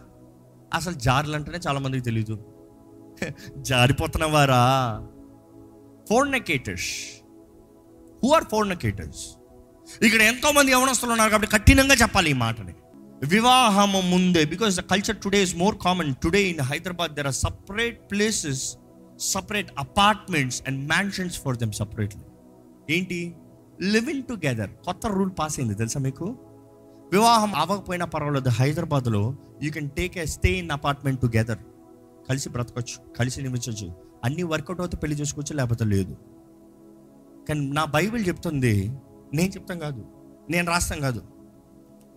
అసలు 0.74 0.94
జారులు 0.94 1.34
అంటేనే 1.34 1.58
చాలా 1.68 1.80
మందికి 1.80 2.02
తెలియదు 2.04 2.49
జారిపోతున్న 3.60 4.24
వారా 4.24 4.62
ఫోర్నకేటర్స్ 6.08 6.90
హూ 8.22 8.30
ఆర్ 8.34 8.44
ఫోర్నకేటర్స్ 8.44 9.22
ఇక్కడ 10.02 10.22
ఎంతో 10.22 10.52
మంది 10.52 10.72
యవనస్తులు 10.72 11.12
ఉన్నారు 11.12 11.30
కాబట్టి 11.30 11.52
కఠినంగా 11.52 11.94
చెప్పాలి 11.94 12.30
ఈ 12.30 12.32
మాటని. 12.32 12.74
వివాహము 13.24 14.00
ముందే 14.00 14.44
because 14.44 14.76
the 14.76 14.80
culture 14.80 15.16
today 15.16 15.42
is 15.42 15.56
more 15.56 15.78
common 15.78 16.14
today 16.14 16.50
in 16.50 16.60
Hyderabad 16.60 17.14
there 17.14 17.26
are 17.26 17.34
separate 17.34 18.10
places 18.10 18.76
separate 19.18 19.70
apartments 19.78 20.62
and 20.66 20.88
mansions 20.88 21.40
for 21.40 21.56
them 21.56 21.72
separately 21.72 22.22
ఏంటి? 22.90 23.34
లివింగ్ 23.82 24.22
టుగెదర్ 24.22 24.70
కొత్త 24.84 25.06
రూల్ 25.06 25.30
పాస్ 25.38 25.58
అయింది 25.58 25.74
తెలుసా 25.74 26.00
మీకు? 26.00 26.26
వివాహం 27.12 27.54
అవ్వకపోయినా 27.54 28.04
పర్వాలేదు 28.04 28.48
హైదరాబాద్లో 28.48 29.34
you 29.62 29.72
can 29.72 29.90
take 29.90 30.18
a 30.18 30.24
stay 30.26 30.48
in 30.48 30.70
apartment 30.70 31.20
together 31.20 31.58
కలిసి 32.30 32.48
బ్రతకొచ్చు 32.48 32.96
కలిసి 33.18 33.42
నిమించవచ్చు 33.42 33.86
అన్ని 34.24 34.42
వర్కౌట్ 34.42 34.80
అవుతే 34.80 34.96
పెళ్ళి 34.96 35.16
చేసుకోవచ్చు 35.20 35.56
లేకపోతే 35.56 35.84
లేదు. 35.84 36.14
కానీ 37.48 37.62
నా 37.70 37.84
బైబిల్ 37.84 38.28
చెప్తుంది 38.28 38.74
నేను 39.34 39.50
చెప్తాం 39.50 39.78
కాదు 39.78 40.02
నేను 40.50 40.66
రాస్తాం 40.68 41.00
కాదు. 41.00 41.22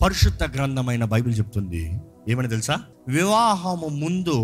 పరిశుద్ధ 0.01 0.43
గ్రంథమైన 0.55 1.03
బైబిల్ 1.05 1.37
చెప్తుంది. 1.37 2.01
ఏమని 2.27 2.49
తెలుసా? 2.49 2.75
వివాహము 3.07 3.87
ముందు 3.87 4.37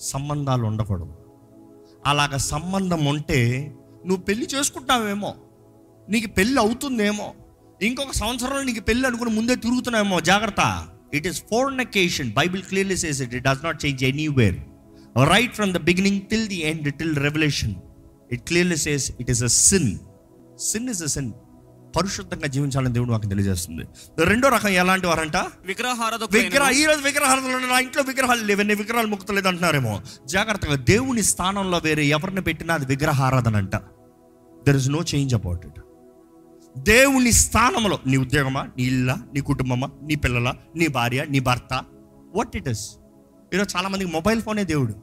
సంబంధాలు 0.00 0.64
ఉండకూడదు. 0.64 1.14
అలాగ 2.06 2.36
సంబంధం 2.36 3.04
ఉంటే 3.04 3.40
నువ్వు 4.06 4.22
పెళ్ళి 4.24 4.46
చేసుకుంటావేమో 4.54 5.34
నీకు 6.08 6.28
పెళ్ళి 6.34 6.58
అవుతుందేమో 6.60 7.26
ఇంకొక 7.82 8.12
సంవత్సరంలో 8.12 8.62
నీకు 8.62 8.82
పెళ్ళి 8.84 9.06
అనుకుని 9.06 9.30
ముందే 9.30 9.56
తిరుగుతున్నావేమో 9.56 10.20
జాగ్రత్త. 10.20 10.62
It 11.18 11.26
is 11.32 11.40
fornication 11.52 12.30
Bible 12.40 12.64
clearly 12.70 12.98
says 13.04 13.20
it 13.26 13.34
it 13.38 13.44
does 13.50 13.62
not 13.68 13.78
change 13.84 14.02
anywhere 14.12 14.58
right 15.34 15.54
from 15.58 15.72
the 15.78 15.82
beginning 15.90 16.20
till 16.32 16.48
the 16.54 16.60
end 16.70 16.88
till 17.02 17.14
Revelation 17.26 17.76
it 18.34 18.42
clearly 18.50 18.80
says 18.86 19.06
it 19.20 19.30
is 19.36 19.44
a 19.50 19.52
sin 19.68 19.92
sin 20.70 20.88
is 20.94 21.04
a 21.10 21.12
sin 21.16 21.30
పరిశుద్ధంగా 21.96 22.48
జీవించాలని 22.54 22.92
దేవుడు 22.96 23.10
నాకు 23.14 23.28
తెలియజేస్తుంది. 23.30 23.84
రెండో 24.30 24.48
రకం 24.54 24.72
ఎలాంటి 24.82 25.06
వారంట? 25.10 25.38
విగ్రహారాధకులైనను. 25.70 26.44
విగ్రహ 26.44 26.68
ఈ 26.80 26.84
రోజు 26.88 27.02
విగ్రహాలు 27.08 27.40
ఉన్నాయి, 27.46 27.70
నా 27.72 27.78
ఇంట్లో 27.86 28.02
విగ్రహాలు 28.10 28.42
లేవన్నీ 28.50 28.74
విగ్రహాలు 28.82 29.08
ముక్తలేదు 29.14 29.48
అంటున్నారేమో. 29.50 29.94
జాగ్రత్తగా 30.34 30.76
దేవుని 30.92 31.22
స్థానంలో 31.32 31.78
వేరే 31.86 32.04
ఎవరిని 32.16 32.42
పెట్టినా 32.48 32.74
అది 32.78 32.86
విగ్రహారాధన 32.92 33.56
అంట. 33.62 33.76
There 34.66 34.78
is 34.82 34.88
no 34.96 35.00
change 35.12 35.34
about 35.40 35.64
it 35.70 35.80
దేవుని 36.78 37.32
స్థానంలో 37.32 37.98
నీ 38.06 38.16
ఉద్యోగమా? 38.16 38.62
నీ 38.62 38.82
ఇల్లా? 38.82 39.16
నీ 39.34 39.40
కుటుంబమా? 39.40 39.90
నీ 40.02 40.14
పిల్లల? 40.14 40.54
నీ 40.76 40.86
భార్య? 40.86 41.26
నీ 41.30 41.40
భర్త? 41.40 41.84
వాట్ 42.34 42.56
ఇట్ 42.56 42.68
ఇస్ 42.68 42.90
ఈరోజు 43.54 43.76
చాలామందికి 43.76 44.10
మొబైల్ 44.10 44.42
ఫోనే 44.42 44.64
దేవుడు. 44.64 44.94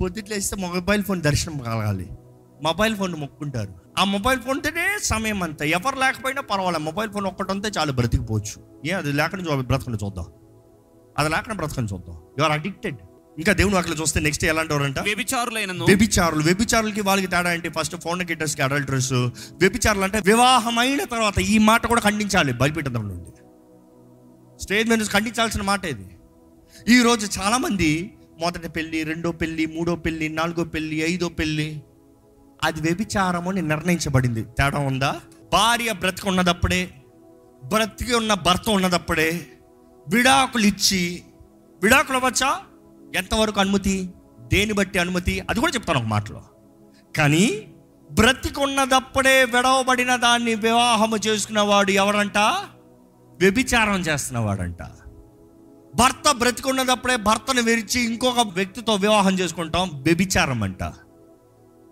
పొద్దుట్లేస్తే 0.00 0.56
మొబైల్ 0.56 1.02
ఫోన్ 1.02 1.22
దర్శనం 1.22 1.58
కలగాలి 1.58 2.08
మొబైల్ 2.62 2.96
ఫోన్ 2.96 3.14
మొక్కుంటారు. 3.14 3.74
ఆ 3.98 4.04
మొబైల్ 4.04 4.40
ఫోన్తోనే 4.40 4.98
సమయం 5.02 5.42
అంతా. 5.42 5.64
ఎవరు 5.64 5.98
లేకపోయినా 5.98 6.42
పర్వాలేదు 6.42 6.82
మొబైల్ 6.82 7.10
ఫోన్ 7.10 7.26
ఒక్కటి 7.26 7.52
ఉంటే 7.52 7.70
చాలు 7.78 7.92
బ్రతికిపోవచ్చు. 7.92 8.62
ఏ 8.86 8.90
అది 8.90 9.12
లేకుండా 9.12 9.54
బ్రతకని 9.54 9.96
చూద్దాం. 10.04 10.26
అది 11.18 11.28
లేకుండా 11.28 11.54
బ్రతకని 11.54 11.88
చూద్దాం. 11.92 12.20
యు 12.38 12.44
ఆర్ 12.44 12.52
అడిక్టెడ్ 12.52 12.96
ఇంకా 13.38 13.52
దేవుని 13.52 13.78
అక్కడ 13.78 13.94
చూస్తే 14.00 14.20
నెక్స్ట్ 14.20 14.44
ఎలాంటి 14.44 14.72
వారంట? 14.72 14.98
వ్యభిచారులైనను 14.98 15.84
వ్యభిచారులు. 15.84 16.42
వ్యభిచారులకి 16.42 17.00
వాళ్ళకి 17.00 17.26
తేడా 17.26 17.52
ఏంటి? 17.52 17.68
ఫస్ట్ 17.68 17.96
ఫోర్నకేటర్స్కి 17.96 18.62
అడల్టర్స్ 18.62 19.12
వ్యభిచారులు 19.12 20.04
అంటే 20.04 20.20
వివాహమైన 20.20 21.04
తర్వాత 21.04 21.38
ఈ 21.38 21.58
మాట 21.58 21.86
కూడా 21.86 22.00
ఖండించాలి 22.00 22.52
బలిపీఠం 22.52 22.92
నుండి. 22.92 23.30
స్టేజ్ 24.62 24.88
మీద 24.88 25.06
ఖండించాల్సిన 25.06 25.62
మాట 25.62 25.84
ఇది. 25.84 26.06
ఈ 26.88 27.02
రోజు 27.02 27.40
చాలా 27.40 27.58
మంది 27.58 28.14
మొదటి 28.40 28.68
పెళ్ళి 28.68 29.02
రెండో 29.02 29.32
పెళ్ళి 29.32 29.66
మూడో 29.66 29.96
పెళ్ళి 29.96 30.28
నాలుగో 30.28 30.64
పెళ్ళి 30.64 30.96
ఐదో 30.96 31.28
పెళ్ళి 31.28 31.82
అది 32.64 32.80
వ్యభిచారం 32.80 33.48
అని 33.48 33.62
నిర్ణయించబడింది. 33.62 34.42
తేడా 34.42 34.78
ఉందా? 34.78 35.20
భార్య 35.52 35.92
బ్రతికి 35.92 36.28
ఉన్నదప్పుడే 36.28 36.90
బ్రతికి 37.64 38.14
ఉన్న 38.14 38.34
భర్త 38.34 38.68
ఉన్నదప్పుడే 38.68 39.46
విడాకులు 40.08 40.66
ఇచ్చి 40.66 41.22
విడాకులు 41.82 42.16
అవ్వచ్చా? 42.16 42.60
ఎంతవరకు 43.16 43.60
అనుమతి? 43.60 44.10
దేని 44.52 44.72
బట్టి 44.72 44.98
అనుమతి? 44.98 45.40
అది 45.50 45.60
కూడా 45.60 45.72
చెప్తాను 45.74 45.98
ఒక 45.98 46.06
మాటలో. 46.06 46.42
కానీ 47.16 47.44
బ్రతికున్నదప్పుడే 48.10 49.44
విడవబడిన 49.44 50.16
దాన్ని 50.16 50.54
వివాహము 50.54 51.16
చేసుకున్నవాడు 51.16 51.90
ఎవరంట? 51.90 52.38
వ్యభిచారం 53.40 54.00
చేస్తున్నవాడంట 54.00 54.82
భర్త 55.94 56.30
బ్రతికున్నదప్పుడే 56.30 57.16
భర్తను 57.16 57.62
విరిచి 57.62 58.00
ఇంకొక 58.04 58.40
వ్యక్తితో 58.40 58.94
వివాహం 58.94 59.34
చేసుకుంటాం 59.38 59.90
వ్యభిచారం 59.94 60.62
అంట. 60.62 60.82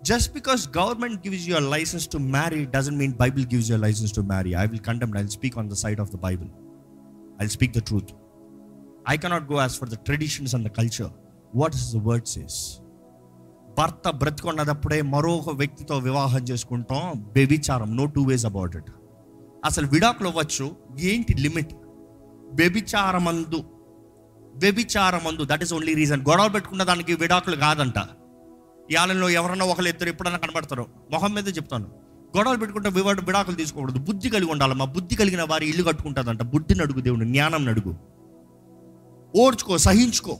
Just 0.03 0.33
because 0.33 0.69
government 0.77 1.27
gives 1.27 1.47
your 1.47 1.63
licence 1.63 2.07
to 2.07 2.17
marry 2.17 2.65
doesn't 2.65 2.97
mean 2.97 3.13
Bible 3.13 3.45
gives 3.45 3.69
your 3.69 3.81
licence 3.81 4.13
to 4.15 4.21
marry 4.21 4.53
I 4.53 4.65
will 4.65 4.81
condemn 4.81 5.17
I 5.17 5.27
speak 5.27 5.57
on 5.57 5.69
the 5.69 5.73
side 5.73 6.01
of 6.01 6.11
the 6.11 6.15
Bible 6.15 6.49
I 7.41 7.47
speak 7.47 7.73
the 7.73 7.79
truth 7.79 8.11
I 9.09 9.17
cannot 9.17 9.51
go 9.51 9.59
as 9.59 9.73
far 9.73 9.89
the 9.89 9.95
traditions 9.95 10.55
and 10.55 10.67
the 10.67 10.71
culture 10.71 11.09
what 11.55 11.75
is 11.75 11.93
the 11.93 11.97
words 11.97 12.37
is 12.37 12.79
భర్త 13.77 14.09
బ్రతికున్నదప్పుడే 14.09 15.01
మరొక 15.01 15.49
వ్యక్తితో 15.49 15.97
వివాహం 15.97 16.41
చేసుకుంటాం 16.41 17.25
బెబిచారం 17.33 17.97
no 17.97 18.05
two 18.05 18.23
ways 18.23 18.45
about 18.45 18.75
it 18.75 18.91
అసలు 19.65 19.87
విడాకులు 19.87 20.27
అవ్వచ్చు 20.27 20.75
ఏంటి 20.99 21.33
లిమిట్? 21.33 21.73
వ్యభిచారమందు 22.53 23.63
వ్యభిచారమందు 24.55 25.45
దట్ 25.45 25.63
ఈస్ 25.63 25.73
ఓన్లీ 25.73 25.93
రీజన్ 25.93 26.21
గొడవ 26.29 26.49
పెట్టుకున్న 26.49 26.83
దానికి 26.83 27.13
విడాకులు 27.15 27.55
కాదంట. 27.55 27.93
ఈ 28.91 28.95
ఆలయంలో 28.95 29.29
ఎవరన్నా 29.29 29.65
ఒకరు 29.65 29.85
ఇద్దరు 29.85 30.09
ఎప్పుడన్నా 30.09 30.39
కనబడతారో. 30.39 30.85
మొహం 31.11 31.33
మీద 31.33 31.47
చెప్తాను. 31.47 31.85
గొడవలు 32.37 32.57
పెట్టుకుంటే 32.57 32.89
వివాడు 32.89 33.21
విడాకులు 33.21 33.55
తీసుకోకూడదు. 33.55 33.99
బుద్ధి 33.99 34.29
కలిగి 34.29 34.51
ఉండాలి 34.51 34.73
మా 34.73 34.85
బుద్ధి 34.85 35.15
కలిగిన 35.15 35.43
వారి 35.43 35.69
ఇల్లు 35.69 35.83
కట్టుకుంటుందంట 35.83 36.43
బుద్ధిని 36.43 36.81
అడుగు 36.81 37.01
దేవుడు 37.01 37.25
జ్ఞానం 37.25 37.67
అడుగు. 37.67 37.95
ఓడ్చుకో 39.37 39.77
సహించుకో. 39.77 40.39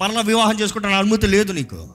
మరలా 0.00 0.20
వివాహం 0.20 0.60
చేసుకుంటాను 0.60 0.96
అనుమతి 0.96 1.26
లేదు 1.26 1.52
నీకు. 1.52 1.88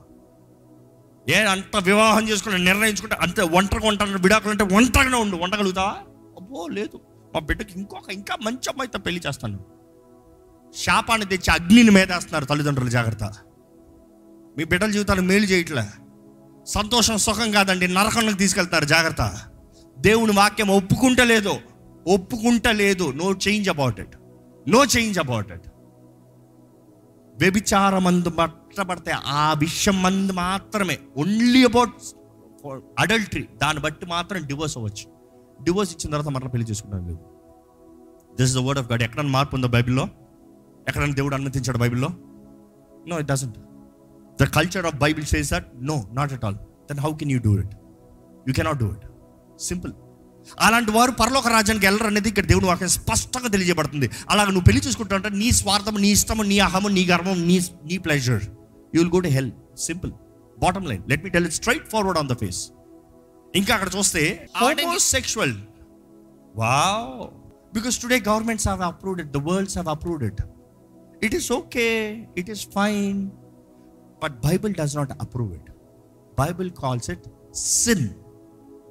ఏ 1.29 1.43
అంత 1.43 1.77
వివాహం 1.77 2.29
చేసుకుంటే 2.29 2.57
నిర్ణయించుకుంటే 2.57 3.15
అంత 3.15 3.39
ఒంటరిగా 3.39 3.87
ఉంటాను 3.87 4.19
విడాకులు 4.19 4.51
అంటే 4.51 4.75
ఒంటరిగానే 4.75 5.17
ఉండు. 5.17 5.35
వండగలుగుతావా 5.35 5.89
అబ్బో 6.37 6.67
లేదు. 6.67 6.99
మా 7.33 7.39
బిడ్డకి 7.39 7.73
ఇంకొక 7.75 8.11
ఇంకా 8.11 8.37
మంచి 8.41 8.69
అమ్మాయితో 8.69 8.99
పెళ్ళి 8.99 9.21
చేస్తాను. 9.27 9.59
శాపాన్ని 10.75 11.27
తెచ్చి 11.27 11.53
అగ్నిని 11.53 11.91
మేదేస్తున్నారు 11.91 12.45
తల్లిదండ్రులు 12.45 12.89
జాగ్రత్త. 12.89 13.23
మీ 14.57 14.63
బిడ్డల 14.63 14.91
జీవితాన్ని 14.91 15.27
మేలు 15.27 15.45
చేయట్లే. 15.45 15.83
సంతోషం 16.65 17.17
సుఖం 17.17 17.51
కాదండి 17.51 17.87
నరకంలోకి 17.87 18.37
తీసుకెళ్తారు 18.37 18.85
జాగ్రత్త. 18.85 19.39
దేవుని 19.99 20.31
వాక్యం 20.31 20.67
ఒప్పుకుంటలేదు. 20.67 21.53
ఒప్పుకుంటలేదు. 22.07 23.11
No 23.11 23.31
change 23.31 23.69
about 23.69 23.99
it 23.99 24.15
no 24.67 24.85
change 24.85 25.19
about 25.19 25.51
it 25.51 25.67
వ్యభిచారమందు 27.38 28.29
పట్టబడితే 28.38 29.12
ఆ 29.34 29.44
విషయం 29.63 29.98
మందు 30.01 30.34
మాత్రమే 30.39 30.96
ఓన్లీ 31.17 31.62
అబౌట్ 31.63 31.98
అడల్టరీ 32.98 33.44
దాన్ని 33.62 33.82
బట్టి 33.82 34.06
మాత్రం 34.06 34.46
డివోర్స్ 34.48 34.75
అవ్వచ్చు 34.77 35.06
డివోర్స్ 35.60 35.91
ఇచ్చిన 35.91 36.10
తర్వాత 36.12 36.32
మరణ 36.36 36.50
పెళ్ళి 36.50 36.67
చేసుకుంటాం 36.72 37.03
లేదు 37.08 37.22
this 38.39 38.53
the 38.53 38.63
word 38.67 38.79
of 38.79 38.88
God 38.91 39.03
ఎక్కడైనా 39.03 39.34
మార్పు 39.38 39.56
ఉందో 39.56 39.70
బైబిల్లో 39.75 40.06
ఎక్కడైనా 40.88 41.15
దేవుడు 41.15 41.36
అనుమతించాడు 41.36 41.79
బైబిల్లో 41.79 42.10
no 43.08 43.17
it 43.20 43.29
doesn't 43.32 43.58
the 44.39 44.50
culture 44.58 44.86
of 44.86 44.98
Bible 44.98 45.25
says 45.25 45.51
that 45.53 45.70
no 45.91 45.98
not 46.12 46.34
at 46.34 46.46
all 46.46 46.60
then 46.89 47.01
how 47.06 47.12
can 47.22 47.32
you 47.36 47.39
do 47.39 47.53
it 47.60 47.74
you 48.48 48.53
cannot 48.53 48.79
do 48.79 48.89
it 48.96 49.06
simple 49.62 49.94
అలాంటి 50.59 50.91
వారు 50.91 51.11
పరలోక 51.11 51.47
రాజ్యానికి 51.47 51.85
వెళ్ళరు 51.85 52.07
అనేది 52.07 52.29
ఇక్కడ 52.29 52.45
దేవుని 52.45 52.65
వాక్యం 52.65 52.87
స్పష్టంగా 52.89 53.47
తెలియజేయబడుతుంది. 53.47 54.09
అలాగ 54.29 54.47
నువ్వు 54.47 54.61
పెళ్ళి 54.61 54.81
చూసుకుంటా 54.87 55.15
అంటే 55.15 55.29
నీ 55.29 55.51
స్వార్థం 55.51 56.01
నీ 56.01 56.11
ఇష్టము 56.11 56.43
నీ 56.43 56.59
అహము 56.59 56.87
నీ 56.87 57.05
గర్వం 57.05 57.47
నీ 57.47 57.57
నీ 57.85 57.97
pleasure 57.97 58.43
you 58.93 58.97
will 59.01 59.09
go 59.09 59.19
to 59.19 59.27
hell 59.27 59.51
simple 59.75 60.11
bottom 60.57 60.87
line 60.87 61.03
let 61.09 61.23
me 61.23 61.29
tell 61.29 61.45
it 61.45 61.53
straight 61.53 61.87
forward 61.91 62.19
on 62.19 62.27
the 62.27 62.37
face 62.37 62.61
ఇంకా 63.55 63.75
అక్కడ 63.75 63.95
చూస్తే 63.95 64.23
sexual 65.09 65.55
wow 66.55 67.11
because 67.73 68.01
today 68.01 68.19
governments 68.19 68.67
have 68.67 68.81
approved 68.81 69.21
it 69.21 69.31
the 69.31 69.41
worlds 69.49 69.75
have 69.75 69.89
approved 69.89 70.23
it 70.23 70.41
it 71.23 71.35
is 71.35 71.51
okay 71.51 71.87
it 72.37 72.49
is 72.49 72.67
fine 72.69 73.19
but 74.23 74.37
Bible 74.49 74.73
does 74.73 74.95
not 74.97 75.11
approve 75.11 75.53
it 75.53 75.69
Bible 76.39 76.71
calls 76.71 77.09
it 77.09 77.27
sin 77.81 78.07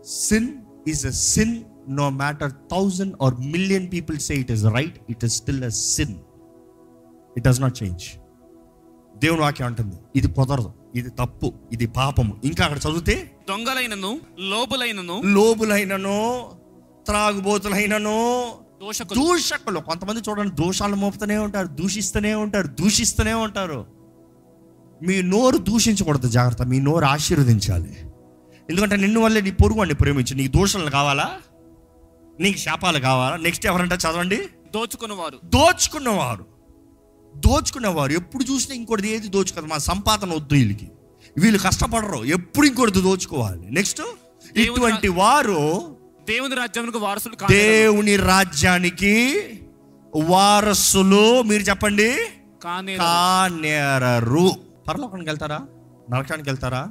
sin 0.09 0.45
is 0.89 1.01
a 1.07 1.11
sin 1.11 1.51
no 1.91 2.07
matter 2.21 2.49
thousand 2.73 3.11
or 3.25 3.31
million 3.55 3.85
people 3.95 4.17
say 4.19 4.37
it 4.43 4.51
is 4.55 4.63
right 4.77 4.95
it 5.13 5.21
is 5.25 5.33
still 5.41 5.61
a 5.65 5.73
sin. 5.97 6.13
It 7.39 7.45
does 7.49 7.59
not 7.65 7.73
change. 7.83 8.05
దేవుని 9.19 9.41
వాక్యం 9.41 9.67
అంటుంది 9.67 9.97
ఇది 10.17 10.29
కుదరదు 10.29 10.73
ఇది 10.95 11.11
తప్పు 11.11 11.53
ఇది 11.73 11.87
పాపము. 11.87 12.37
ఇంకా 12.45 12.65
అక్కడ 12.65 12.91
చదివితే 12.91 13.31
దొంగలైనను 13.49 14.21
లోబులైనను 14.39 15.23
లోబులైనను 15.25 16.51
త్రాగుబోతులైనను 17.07 18.19
దోషకులు. 18.83 19.21
దూషకులు. 19.21 19.81
కొంతమంది 19.81 20.21
చూడండి 20.29 20.55
దోషాలు 20.55 20.97
మోపుతూనే 20.97 21.39
ఉంటారు 21.39 21.67
దూషిస్తూనే 21.67 22.35
ఉంటారు 22.35 22.67
దూషిస్తూనే 22.67 23.35
ఉంటారు. 23.35 23.87
మీ 25.03 25.23
నోరు 25.23 25.59
దూషించకూడదు 25.59 26.29
జాగ్రత్త. 26.29 26.63
మీ 26.63 26.79
నోరు 26.81 27.05
ఆశీర్వదించాలి. 27.05 27.97
ఎందుకంటే 28.71 28.97
నిన్ను 28.97 29.21
వల్లే 29.21 29.41
నీ 29.41 29.51
పొరుగు 29.51 29.79
వాడిని 29.79 29.95
ప్రేమించు. 29.95 30.35
నీకు 30.35 30.57
దోషాలు 30.57 30.91
కావాలా? 30.91 31.39
నీకు 32.41 32.59
శాపాలు 32.59 32.99
కావాలా? 32.99 33.37
నెక్స్ట్ 33.37 33.67
ఎవరంటే 33.67 33.95
చదవండి? 33.95 34.37
దోచుకున్నవారు. 34.75 35.39
దోచుకున్నవారు. 35.45 36.47
దోచుకునేవారు 37.37 38.13
ఎప్పుడు 38.13 38.45
చూసినా 38.45 38.75
ఇంకోటి 38.75 39.09
ఏది 39.09 39.29
దోచుకోదు? 39.29 39.67
మా 39.67 39.79
సంపాదన 39.79 40.35
వద్దు 40.35 40.55
వీళ్ళకి. 40.55 40.91
వీళ్ళు 41.39 41.59
కష్టపడరు. 41.59 42.25
ఎప్పుడు 42.25 42.67
ఇంకోటి 42.67 42.93
దోచుకోవాలి? 42.93 43.71
నెక్స్ట్ 43.71 44.03
ఇటువంటి 44.57 45.09
వారు 45.09 45.97
దేవుని 46.29 46.55
రాజ్యానికి 46.55 46.99
వారసులు 46.99 47.37
దేవుని 47.51 48.17
రాజ్యానికి 48.17 49.43
వారసులు. 50.17 51.43
మీరు 51.43 51.63
చెప్పండి. 51.63 52.17
కానీ 52.65 52.97
కానేరరు. 52.97 54.51
పరలోకానికి 54.89 55.31
వెళ్తారా? 55.31 55.61
నరకానికి 56.11 56.49
వెళ్తారా? 56.49 56.89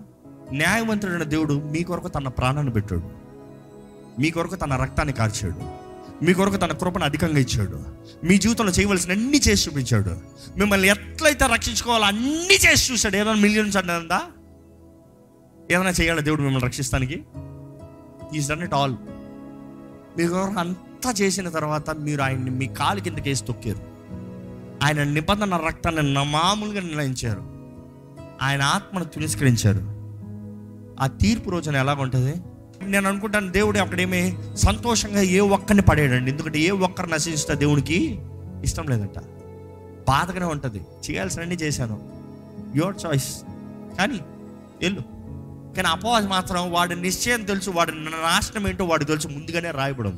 న్యాయవంతుడైన 0.52 1.24
దేవుడు 1.24 1.54
మీ 1.54 1.84
కొరకు 1.84 2.08
తన 2.08 2.28
ప్రాణాన్ని 2.28 2.74
పెట్టాడు. 2.74 3.26
మీ 4.22 4.30
కొరకు 4.30 4.56
తన 4.56 4.76
రక్తాన్ని 4.76 5.14
కార్చాడు. 5.14 5.86
మీ 6.26 6.34
కొరకు 6.34 6.56
తన 6.56 6.72
కృపను 6.74 7.06
అధికంగా 7.06 7.40
ఇచ్చాడు. 7.40 7.86
మీ 8.24 8.38
జీవితంలో 8.38 8.72
చేయవలసిన 8.72 9.12
అన్ని 9.12 9.38
చేసి 9.38 9.70
చూపించాడు. 9.70 10.18
మిమ్మల్ని 10.58 10.88
ఎట్లయితే 10.88 11.48
రక్షించుకోవాలో 11.54 12.06
అన్ని 12.06 12.54
చేసి 12.54 12.94
చూశాడు. 12.94 13.16
ఏదైనా 13.16 13.34
మిలియన్స్ 13.34 13.78
అన్నదా 13.78 14.22
ఏదైనా 15.72 15.90
చేయాలి 15.90 16.22
దేవుడు 16.22 16.42
మిమ్మల్ని 16.42 16.66
రక్షిస్తానికి? 16.66 17.24
ఈజ్ 18.36 18.50
డన్ 18.50 18.62
ఇట్ 18.62 18.74
ఆల్ 18.74 18.96
మీ 20.18 20.28
కొరకు 20.28 20.60
అంతా 20.60 21.12
చేసిన 21.12 21.50
తర్వాత 21.50 21.90
మీరు 21.90 22.22
ఆయన్ని 22.22 22.50
మీ 22.50 22.68
కాలు 22.68 23.00
కిందకి 23.00 23.30
వేసి 23.30 23.46
తొక్కారు. 23.46 23.80
ఆయన 24.84 25.04
నిబంధన 25.04 25.58
రక్తాన్ని 25.58 26.26
మామూలుగా 26.26 26.82
నిర్ణయించారు. 26.82 27.44
ఆయన 28.42 28.62
ఆత్మను 28.62 29.06
తిరస్కరించారు. 29.06 29.95
ఆ 31.00 31.08
తీర్పు 31.08 31.50
రోజున 31.50 31.76
ఎలా 31.76 31.94
ఉంటుంది 31.94 32.36
నేను 32.84 33.08
అనుకుంటాను 33.08 33.52
దేవుడు 33.52 33.80
అక్కడేమి 33.80 34.38
సంతోషంగా 34.56 35.22
ఏ 35.22 35.40
ఒక్కరిని 35.40 35.82
పడేయడండి. 35.82 36.32
ఎందుకంటే 36.32 36.60
ఏ 36.60 36.70
ఒక్కరు 36.70 37.10
నశిస్తే 37.10 37.56
దేవుడికి 37.56 38.20
ఇష్టం 38.64 38.86
లేదంట. 38.88 39.20
బాధగానే 40.08 40.46
ఉంటుంది. 40.46 40.82
చేయాల్సినవన్నీ 41.12 41.56
చేశాను. 41.56 42.00
యువర్ 42.76 42.96
చాయిస్ 43.06 43.42
కానీ 43.98 44.20
వెళ్ళు. 44.82 45.02
కానీ 45.76 45.88
అపవాది 45.88 46.28
మాత్రం 46.28 46.72
వాడి 46.72 47.02
నిశ్చయం 47.02 47.44
తెలుసు 47.44 47.70
వాడి 47.70 47.92
నాశనం 47.92 48.68
ఏంటో 48.68 48.86
వాడికి 48.86 49.12
తెలుసు 49.12 49.28
ముందుగానే 49.28 49.72
రాయబడి 49.72 50.12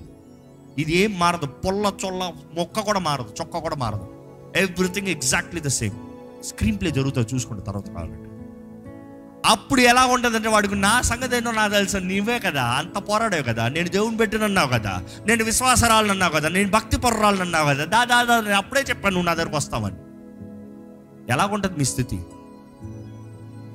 ఇది 0.82 0.96
ఏం 0.96 1.20
మారదు. 1.20 1.46
పొల్ల 1.46 1.92
చొల్ల 2.06 2.32
మొక్క 2.56 2.80
కూడా 2.80 3.00
మారదు 3.00 3.28
చొక్క 3.42 3.58
కూడా 3.58 3.76
మారదు. 3.76 4.08
Everything 4.56 5.08
exactly 5.08 5.62
the 5.62 5.68
same 5.68 5.96
screenplay 6.80 6.92
జరుగుతుంది 6.92 7.36
చూసుకుంటే 7.36 7.64
తర్వాత 7.64 7.88
కావాలంటే. 7.88 8.27
అప్పుడు 9.46 9.82
ఎలా 9.82 10.06
ఉంటుందంటే 10.06 10.50
వాడికి 10.50 10.76
నా 10.76 11.02
సంగతి 11.02 11.38
ఏంటో 11.38 11.52
నాకు 11.52 11.74
తెలుసు 11.74 11.98
నీవే 11.98 12.40
కదా 12.40 12.64
అంత 12.64 13.10
పోరాడావు 13.10 13.44
కదా 13.44 13.68
నేను 13.68 13.90
దేవుని 13.90 14.18
పెట్టినన్నావు 14.18 14.68
కదా 14.68 15.04
నేను 15.28 15.44
విశ్వాసరాలను 15.44 16.12
అన్నావు 16.12 16.32
కదా 16.32 16.50
నేను 16.50 16.70
భక్తి 16.70 16.98
పొర్రాలను 16.98 17.42
అన్నావు 17.42 17.68
కదా 17.68 17.86
దా 17.86 18.04
దా 18.04 18.42
నేను 18.42 18.56
అప్పుడే 18.56 18.82
చెప్పాను 18.82 19.14
నువ్వు 19.14 19.26
నా 19.26 19.34
దగ్గరకు 19.34 19.56
వస్తావని. 19.56 19.96
ఎలాగుంటుంది 21.32 21.78
మీ 21.78 21.86
స్థితి? 21.86 22.20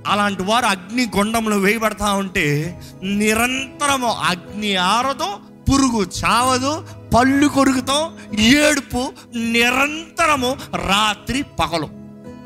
అలాంటి 0.06 0.42
వారు 0.42 0.66
అగ్ని 0.66 1.06
గుండంలో 1.16 1.56
వేయబడతా 1.56 2.12
ఉంటే 2.12 2.80
నిరంతరము 3.02 4.08
అగ్ని 4.08 4.76
ఆరదు 4.76 5.52
పురుగు 5.70 6.06
చావదు 6.24 6.86
పళ్ళు 7.14 7.48
కొరుకుతాం 7.48 8.18
ఏడుపు 8.40 9.12
నిరంతరము 9.36 10.56
రాత్రి 10.74 11.42
పగలు. 11.42 11.88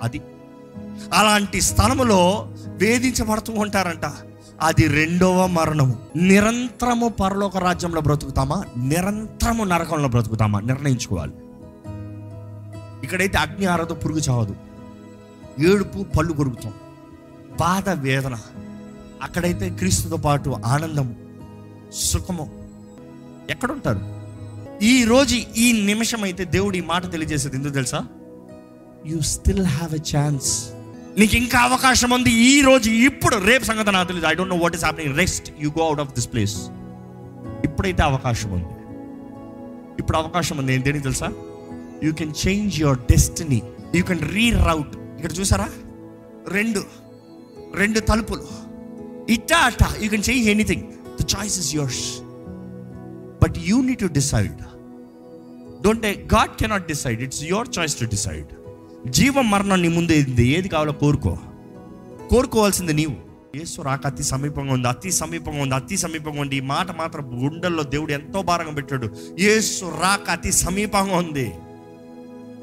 అది 0.02 0.20
అలాంటి 1.14 1.60
స్థలములో 1.60 2.52
వేధించబడుతూ 2.76 3.52
ఉంటారంట. 3.52 4.12
అది 4.60 4.86
రెండవ 4.86 5.46
మరణము. 5.46 5.98
నిరంతరము 6.16 7.08
పరలోక 7.08 7.56
రాజ్యంలో 7.56 8.00
బ్రతుకుతామా? 8.00 8.64
నిరంతరము 8.76 9.64
నరకంలో 9.64 10.08
బ్రతుకుతామా? 10.08 10.60
నిర్ణయించుకోవాలి. 10.60 11.32
ఇక్కడైతే 13.02 13.38
అగ్ని 13.38 13.66
ఆరదు 13.66 13.94
పురుగు 13.94 14.18
చావదు. 14.18 14.56
ఏడుపు 15.60 16.02
పళ్ళు 16.02 16.32
కొరుకుతాం. 16.32 16.72
బాధ 17.60 17.90
వేదన. 17.90 18.38
అక్కడైతే 19.22 19.70
క్రీస్తుతో 19.70 20.16
పాటు 20.16 20.56
ఆనందము 20.66 21.14
సుఖము. 21.92 22.68
ఎక్కడుంటారు? 23.50 24.16
ఈరోజు 24.84 25.36
ఈ 25.36 25.82
నిమిషం 25.82 26.22
అయితే 26.22 26.44
దేవుడు 26.44 26.76
ఈ 26.76 26.80
మాట 26.80 27.10
తెలియజేసేది 27.10 27.56
ఎందుకు 27.56 27.72
తెలుసా? 27.72 28.06
You 29.06 29.20
still 29.20 29.66
have 29.66 29.94
a 29.94 30.18
chance 30.18 30.68
నీకు 31.18 31.36
ఇంకా 31.36 31.58
అవకాశం 31.58 32.10
ఉంది 32.10 32.30
ఈ 32.30 32.60
రోజు 32.60 32.90
ఇప్పుడు 32.90 33.36
రేపు 33.36 33.64
సంగతి 33.64 33.92
నాకు 33.92 34.08
తెలియదు 34.08 34.26
I 34.26 34.34
don't 34.34 34.50
know 34.54 34.56
what 34.56 34.74
is 34.74 34.84
happening 34.84 35.18
rest 35.18 35.50
you 35.60 35.70
go 35.78 35.84
out 35.86 36.00
of 36.00 36.14
this 36.14 36.32
place 36.32 36.56
ఇప్పుడైతే 37.64 38.02
అవకాశం 38.02 38.50
ఉంది. 38.52 38.72
ఇప్పుడు 39.98 40.16
అవకాశం 40.16 40.58
ఉంది. 40.58 40.74
ఏంటి 40.74 41.00
తెలుసా? 41.00 41.28
You 42.02 42.12
can 42.12 42.34
change 42.46 42.80
your 42.80 42.98
destiny 42.98 43.62
you 43.94 44.02
can 44.02 44.20
reroute 44.20 44.94
ఇక్కడ 45.18 45.32
చూసారా? 45.40 45.68
రెండు. 46.48 46.84
రెండు 47.74 48.00
తలుపులు. 48.00 48.46
ఇట్టా. 49.28 49.58
అట్ట 49.58 49.82
you 50.02 50.10
can 50.10 50.22
change 50.22 50.48
anything 50.48 50.82
the 51.20 51.24
choice 51.36 51.58
is 51.58 51.74
yours 51.74 52.20
but 53.42 53.58
you 53.58 53.82
need 53.82 53.98
to 53.98 54.06
decide 54.06 54.60
don't 55.86 56.06
God 56.06 56.50
cannot 56.62 56.86
decide 56.86 57.22
it's 57.22 57.44
your 57.44 57.68
choice 57.78 57.96
to 58.00 58.04
decide 58.04 58.65
జీవం 59.10 59.50
మరణం 59.50 59.82
నీ 59.82 59.88
ముందు 59.88 60.12
ఏది 60.12 60.68
కావాలో 60.68 60.92
కోరుకో. 60.92 61.38
కోరుకోవాల్సింది 62.30 62.92
నీవు. 62.92 63.16
యేసు 63.56 63.82
రాక 63.82 64.06
అతి 64.06 64.22
సమీపంగా 64.22 64.72
ఉంది 64.72 64.88
అతి 64.88 65.10
సమీపంగా 65.10 65.62
ఉంది 65.62 65.74
అతి 65.74 65.96
సమీపంగా 65.96 66.40
ఉంది. 66.40 66.56
ఈ 66.56 66.60
మాట 66.60 66.98
మాత్రం 66.98 67.44
గుండెల్లో 67.44 67.82
దేవుడు 67.82 68.12
ఎంతో 68.12 68.42
భారంగా 68.42 68.70
పెట్టాడు. 68.70 69.10
యేసు 69.40 69.84
రాక 69.84 70.30
అతి 70.30 70.52
సమీపంగా 70.52 71.16
ఉంది. 71.16 71.52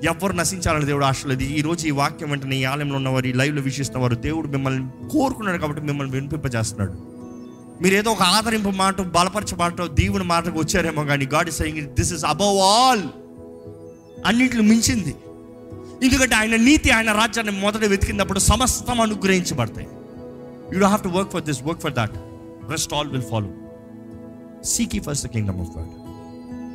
ఎవరు 0.03 0.34
నశించాలని 0.34 0.86
దేవుడు 0.86 1.06
ఆశ 1.06 1.25
లేదు. 1.25 1.43
ఈ 1.43 1.62
రోజు 1.62 1.88
ఈ 1.88 1.91
వాక్యం 1.91 2.29
వెంటనే 2.29 2.56
ఈ 2.56 2.63
ఆలయంలో 2.63 2.95
ఉన్నవారు 2.95 3.27
ఈ 3.27 3.34
లైవ్లో 3.34 3.62
వీక్షిస్తున్న 3.62 4.01
వారు 4.01 4.15
దేవుడు 4.15 4.47
మిమ్మల్ని 4.47 5.10
కోరుకున్నాడు 5.10 5.58
కాబట్టి 5.58 5.82
మిమ్మల్ని 5.82 6.13
వినిపింపజేస్తున్నాడు. 6.13 6.93
మీరు 7.84 7.95
ఏదో 7.95 8.12
ఒక 8.12 8.21
ఆదరింపు 8.21 8.69
మాట 8.69 9.01
బలపరచ 9.01 9.56
మాట 9.56 9.82
దేవుని 9.82 10.23
మాటకు 10.23 10.60
వచ్చారేమో 10.60 11.03
కానీ 11.03 11.25
God 11.25 11.49
is 11.49 11.58
saying 11.58 11.82
this 11.82 12.13
is 12.13 12.25
above 12.25 12.58
all. 12.58 13.03
అన్నింటిని 14.25 14.62
మించింది. 14.62 15.15
ఎందుకంటే 16.04 16.36
ఆయన 16.36 16.56
నీతి 16.56 16.89
ఆయన 16.89 17.12
రాజ్యాన్ని 17.12 17.62
మొదట 17.62 17.86
వెతికినప్పుడు 17.86 18.39
సమస్తం 18.39 19.02
అనుగ్రహించబడతాయి. 19.02 19.88
You 20.74 20.80
do 20.80 20.86
have 20.86 21.04
to 21.04 21.08
work 21.08 21.32
for 21.32 21.44
this 21.44 21.63
work 21.63 21.82
for 21.82 21.94
that 21.94 22.12
rest 22.72 22.94
all 22.94 23.08
will 23.08 23.22
follow 23.22 23.48
seek 24.63 25.00
first 25.00 25.28
the 25.28 25.30
kingdom 25.30 25.62
of 25.62 25.78
God 25.78 25.89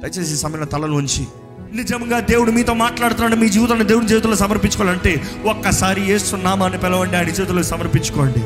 దయచేసి 0.02 0.36
సమయంలో 0.36 0.36
సమయంలో 0.36 0.66
తలలోంచి 0.66 1.26
నిజంగా 1.72 2.20
దేవుడు 2.20 2.50
మీతో 2.50 2.74
మాట్లాడుతున్నాడు 2.74 3.36
మీ 3.36 3.48
జీవితాన్ని 3.48 3.86
దేవుడి 3.86 4.06
చేతుల్లో 4.06 4.36
సమర్పించుకోవాలంటే 4.36 5.42
ఒక్కసారి 5.44 6.10
ఏసునామాన్ని 6.12 6.78
పిలవండి 6.78 7.16
ఆయన 7.16 7.28
చేతుల్లో 7.28 7.62
సమర్పించుకోండి. 7.62 8.42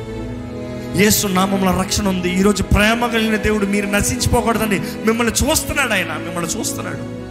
ఏసునామంలో 1.02 1.80
రక్షణ 1.80 2.08
ఉంది. 2.08 2.38
ఈరోజు 2.38 2.62
ప్రేమ 2.62 3.06
కలిగిన 3.06 3.36
దేవుడు 3.36 3.66
మీరు 3.66 3.86
నశించిపోకూడదని 3.86 4.78
మిమ్మల్ని 4.78 5.32
చూస్తున్నాడు 5.32 5.92
ఆయన 5.92 6.06
మిమ్మల్ని 6.06 6.50
చూస్తున్నాడు. 6.50 7.21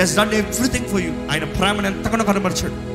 He's 0.00 0.16
done 0.16 0.34
everything 0.34 0.86
for 0.86 1.00
you 1.00 1.12
ఆయన 1.32 1.44
ప్రేమను 1.44 1.86
ఎంతగానో 1.86 2.24
కనబరిచాడు. 2.24 2.92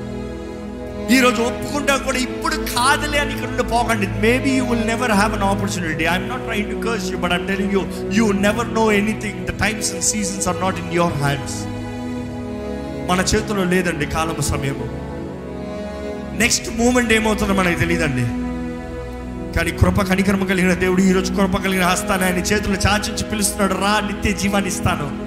ఈరోజు 1.15 1.41
ఒప్పుకుంటా 1.41 1.97
కూడా 1.97 2.17
ఇప్పుడు 2.17 2.55
కాదులే 2.55 3.19
అని 3.19 3.31
ఇక్కడ 3.33 3.71
పోకండి. 3.71 4.07
Maybe 4.07 4.49
you 4.49 4.65
will 4.65 4.87
never 4.87 5.11
have 5.11 5.33
an 5.33 5.43
opportunity 5.43 6.03
I'm 6.03 6.29
not 6.29 6.41
try 6.41 6.61
to 6.61 6.87
curse 6.87 7.11
you 7.11 7.17
but 7.17 7.33
I'm 7.33 7.47
telling 7.47 7.73
you 7.73 7.85
you 8.11 8.31
never 8.31 8.73
know 8.73 8.91
anything 8.91 9.45
the 9.47 9.49
times 9.49 9.91
and 9.93 10.03
seasons 10.03 10.47
are 10.47 10.61
not 10.61 10.79
in 10.79 10.93
your 10.93 11.13
hands 11.13 11.57
మన 13.09 13.19
చేతిలో 13.19 13.63
లేదండి 13.63 14.05
కాలం 14.05 14.41
సమయము. 14.41 14.87
నెక్స్ట్ 16.39 16.77
మూమెంట్ 16.77 17.13
ఏమవుతుందో 17.13 17.53
మనకి 17.53 17.79
తెలియదండి 17.79 18.25
కానీ 19.57 19.71
కృప 19.71 20.01
కనికరమ 20.01 20.45
కలిగిన 20.45 20.73
దేవుడు 20.73 21.01
ఈరోజు 21.01 21.33
కృప 21.33 21.57
కలిగిన 21.63 21.85
హస్తాన్ని 21.85 22.25
ఆయన 22.25 22.37
చేతులు 22.37 22.77
చాచించి 22.87 23.23
పిలుస్తున్నాడు. 23.31 23.73
రా 23.73 23.99
నిత్య 23.99 24.31
జీవాన్ని 24.31 24.69
ఇస్తాను. 24.69 25.26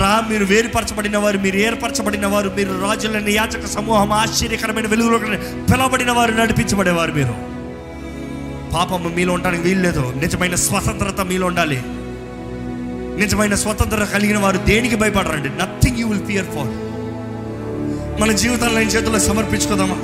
రా 0.00 0.24
మీరు 0.30 0.44
వేరుపరచబడిన 0.44 1.16
వారు 1.18 1.38
మీరు 1.38 1.56
ఏర్పరచబడిన 1.56 2.26
వారు 2.26 2.52
మీరు 2.56 2.72
రాజులైన 2.82 3.28
యాచక 3.28 3.66
సమూహం 3.66 4.12
ఆశ్చర్యకరమైన 4.12 4.86
వెలుగులో 4.86 5.18
పిలవబడిన 5.18 6.10
వారు 6.10 6.32
నడిపించబడేవారు 6.32 7.12
మీరు. 7.12 7.34
పాపము 8.74 9.08
మీలో 9.08 9.32
ఉండడానికి 9.32 9.62
వీలు 9.62 9.80
లేదు. 9.80 10.14
నిజమైన 10.16 10.54
స్వతంత్రత 10.54 11.20
మీలో 11.20 11.46
ఉండాలి. 11.46 11.82
నిజమైన 13.22 13.54
స్వతంత్రత 13.54 14.08
కలిగిన 14.08 14.38
వారు 14.38 14.58
దేనికి 14.58 14.96
భయపడరండి? 14.96 15.48
Nothing 15.48 15.98
you 15.98 16.08
will 16.08 16.26
fear 16.26 16.46
for 16.46 16.72
మన 18.20 18.32
జీవితాన్ని 18.32 18.78
నేను 18.78 18.90
చేతుల్లో 18.90 19.20
సమర్పించుకుందామా? 19.20 19.98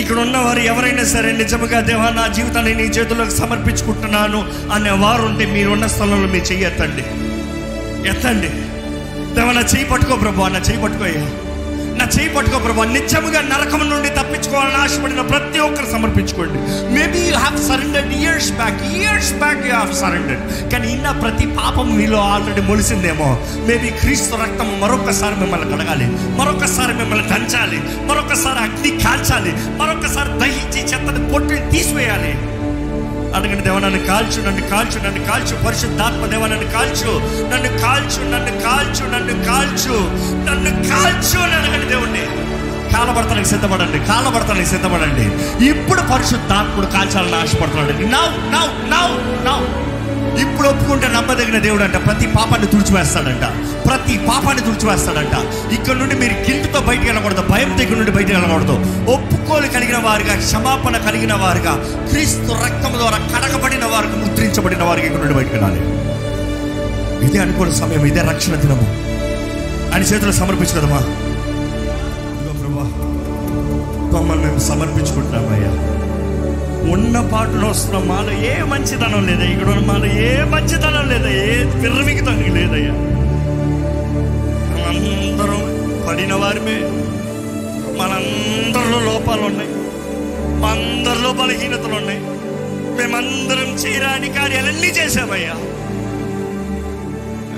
ఇక్కడ 0.00 0.16
ఉన్నవారు 0.16 0.58
ఎవరైనా 0.58 1.04
సరే 1.04 1.32
నిజముగా 1.32 1.80
దేవా 1.80 2.08
నా 2.08 2.26
జీవితాన్ని 2.26 2.74
నీ 2.74 2.82
చేతుల్లోకి 2.82 3.30
సమర్పించుకుంటున్నాను 3.30 4.40
అనే 4.72 4.90
వారు 4.90 5.22
ఉంటే 5.22 5.46
మీరున్న 5.46 5.86
స్థలంలో 5.86 6.28
మీరు 6.32 6.44
చెయ్యి 6.44 6.66
ఎత్తండి 6.66 7.04
ఎత్తండి. 8.08 8.50
దేవా 9.36 9.52
నా 9.52 9.64
చేయి 9.72 9.86
పట్టుకో 9.90 10.16
ప్రభు 10.16 10.46
నా 10.54 10.60
చేయి 10.68 10.80
పట్టుకోయ్యా 10.82 11.24
నా 11.98 12.04
చేయి 12.14 12.30
పట్టుకో 12.34 12.58
ప్రభు 12.58 12.82
నిత్యముగా 12.94 13.40
నరకం 13.50 13.82
నుండి 13.90 14.08
తప్పించుకోవాలని 14.08 14.78
ఆశపడిన 14.84 15.22
ప్రతి 15.30 15.58
ఒక్కరు 15.58 15.88
సమర్పించుకోండి. 15.92 16.58
Maybe 16.96 17.20
you 17.28 17.34
have 17.34 17.56
surrendered 17.68 18.12
years 18.20 18.50
back 18.52 18.80
years 18.96 19.30
back 19.42 19.62
you 19.66 19.72
have 19.72 19.92
surrendered 20.02 20.42
కానీ 20.72 20.88
ఇన్న 20.96 21.10
ప్రతి 21.22 21.46
పాపం 21.60 21.88
మీలో 21.98 22.18
ఆల్రెడీ 22.32 22.64
మొలిసిందేమో. 22.70 23.28
మేబీ 23.68 23.90
క్రీస్తు 24.02 24.42
రక్తం 24.42 24.68
మరొకసారి 24.80 25.38
మిమ్మల్ని 25.42 25.70
కడగాలి 25.72 26.08
మరొకసారి 26.40 26.94
మిమ్మల్ని 27.00 27.26
దంచాలి 27.32 27.80
మరొకసారి 28.10 28.60
అగ్ని 28.66 28.92
కాల్చాలి 29.04 29.54
మరొకసారి 29.82 30.32
దహించి 30.44 30.82
చెత్తని 30.92 31.24
పొట్టుని 31.32 31.62
తీసివేయాలి. 31.70 32.34
అడగండి 33.36 33.62
దేవ 33.62 33.78
నన్ను 33.78 34.06
కాల్చు 34.06 34.42
నన్ను 34.42 34.62
కాల్చు 34.70 34.98
నన్ను 35.04 35.20
కాల్చు 35.26 35.54
పరిశుద్ధాత్మ 35.66 36.26
దేవ 36.26 36.46
నన్ను 36.46 36.72
కాల్చు 36.72 37.12
నన్ను 37.52 37.70
కాల్చు 37.82 38.22
నన్ను 38.32 38.52
కాల్చు 38.62 39.04
నన్ను 39.14 39.34
కాల్చు 39.44 39.96
నన్ను 40.48 40.70
కాల్చు 40.90 41.38
అని 41.38 41.54
అడగండి 41.54 41.86
దేవుణ్ణి. 41.86 42.24
కాలబడతానికి 42.92 43.48
సిద్ధపడండి 43.48 43.98
కాలబడతానికి 43.98 44.66
సిద్ధపడండి. 44.66 45.24
ఇప్పుడు 45.68 46.02
పరిశుద్ధాత్ముడు 46.12 46.86
కాల్చాలని 46.86 47.36
ఆశపడుతున్నాడు. 47.36 47.92
నౌ 48.14 48.26
నౌ 48.54 48.66
నౌ 48.94 49.08
నౌ 49.48 49.58
ఇప్పుడు 50.40 50.68
ఒప్పుకుంటే 50.68 51.08
నమ్మదగిన 51.08 51.58
దేవుడు 51.58 51.82
అంట 51.82 51.96
ప్రతి 52.06 52.26
పాపాన్ని 52.26 52.68
తుడిచివేస్తాడంట. 52.68 53.44
ప్రతి 53.86 54.18
పాపాన్ని 54.18 54.64
తుడిచివేస్తాడంట. 54.64 55.34
ఇక్కడ 55.72 55.94
నుండి 55.94 56.14
మీరు 56.14 56.32
గిల్ట్తో 56.32 56.80
బయటికి 56.80 57.08
వెళ్ళకూడదు. 57.08 57.42
భయం 57.42 57.78
దగ్గర 57.78 57.96
నుండి 57.96 58.10
బయటికి 58.10 58.34
వెళ్ళకూడదు. 58.34 58.72
ఒప్పుకోలు 59.10 59.66
కలిగిన 59.66 59.96
వారుగా 59.96 60.36
క్షమాపణ 60.36 60.96
కలిగిన 60.96 61.34
వారుగా 61.34 61.84
క్రీస్తు 62.10 62.52
రక్తం 62.52 62.92
ద్వారా 62.92 63.16
కడగబడిన 63.16 63.84
వారికి 63.84 64.16
ముద్రించబడిన 64.16 64.82
వారికి 64.82 65.06
ఇక్కడ 65.06 65.20
నుండి 65.20 65.34
బయటకు 65.34 65.52
వెళ్ళాలి. 65.52 65.80
ఇదే 67.26 67.38
అనుకోని 67.38 67.72
సమయం 67.72 68.06
ఇదే 68.06 68.20
రక్షణ 68.20 68.54
దినము. 68.54 69.06
అని 69.94 70.04
చేతులు 70.04 70.32
సమర్పించుకోదమ్మా 70.32 70.98
ప్రభా 72.60 72.84
మమ్మల్ని 74.18 74.46
మేము 74.46 74.58
సమర్పించుకుంటున్నామయ్యా. 74.58 76.05
ఉన్న 76.90 77.20
పాటలో 77.32 77.68
వస్తున్న 77.68 77.98
మాలో 77.98 78.32
ఏ 78.32 78.62
మంచితనం 78.62 79.26
లేదా 79.26 79.44
ఇక్కడ 79.44 79.68
ఉన్న 79.68 79.86
మాలో 79.86 80.06
ఏ 80.06 80.44
మంచితనం 80.44 81.08
లేదా 81.08 81.28
ఏ 81.28 81.64
విర్రమిగితానికి 81.64 82.50
లేదయ్యా? 82.50 82.92
మనందరం 84.74 85.62
పడిన 86.08 86.34
వారిమే. 86.34 86.78
మనందరిలో 88.00 89.00
లోపాలు 89.00 89.42
ఉన్నాయి. 89.42 89.70
మా 90.60 90.68
అందరిలో 90.68 91.32
బలహీనతలు 91.32 91.94
ఉన్నాయి. 91.94 92.20
మేమందరం 92.96 93.74
చేయరాని 93.74 94.28
కార్యాలన్నీ 94.28 94.86
చేశామయ్యా. 94.86 95.54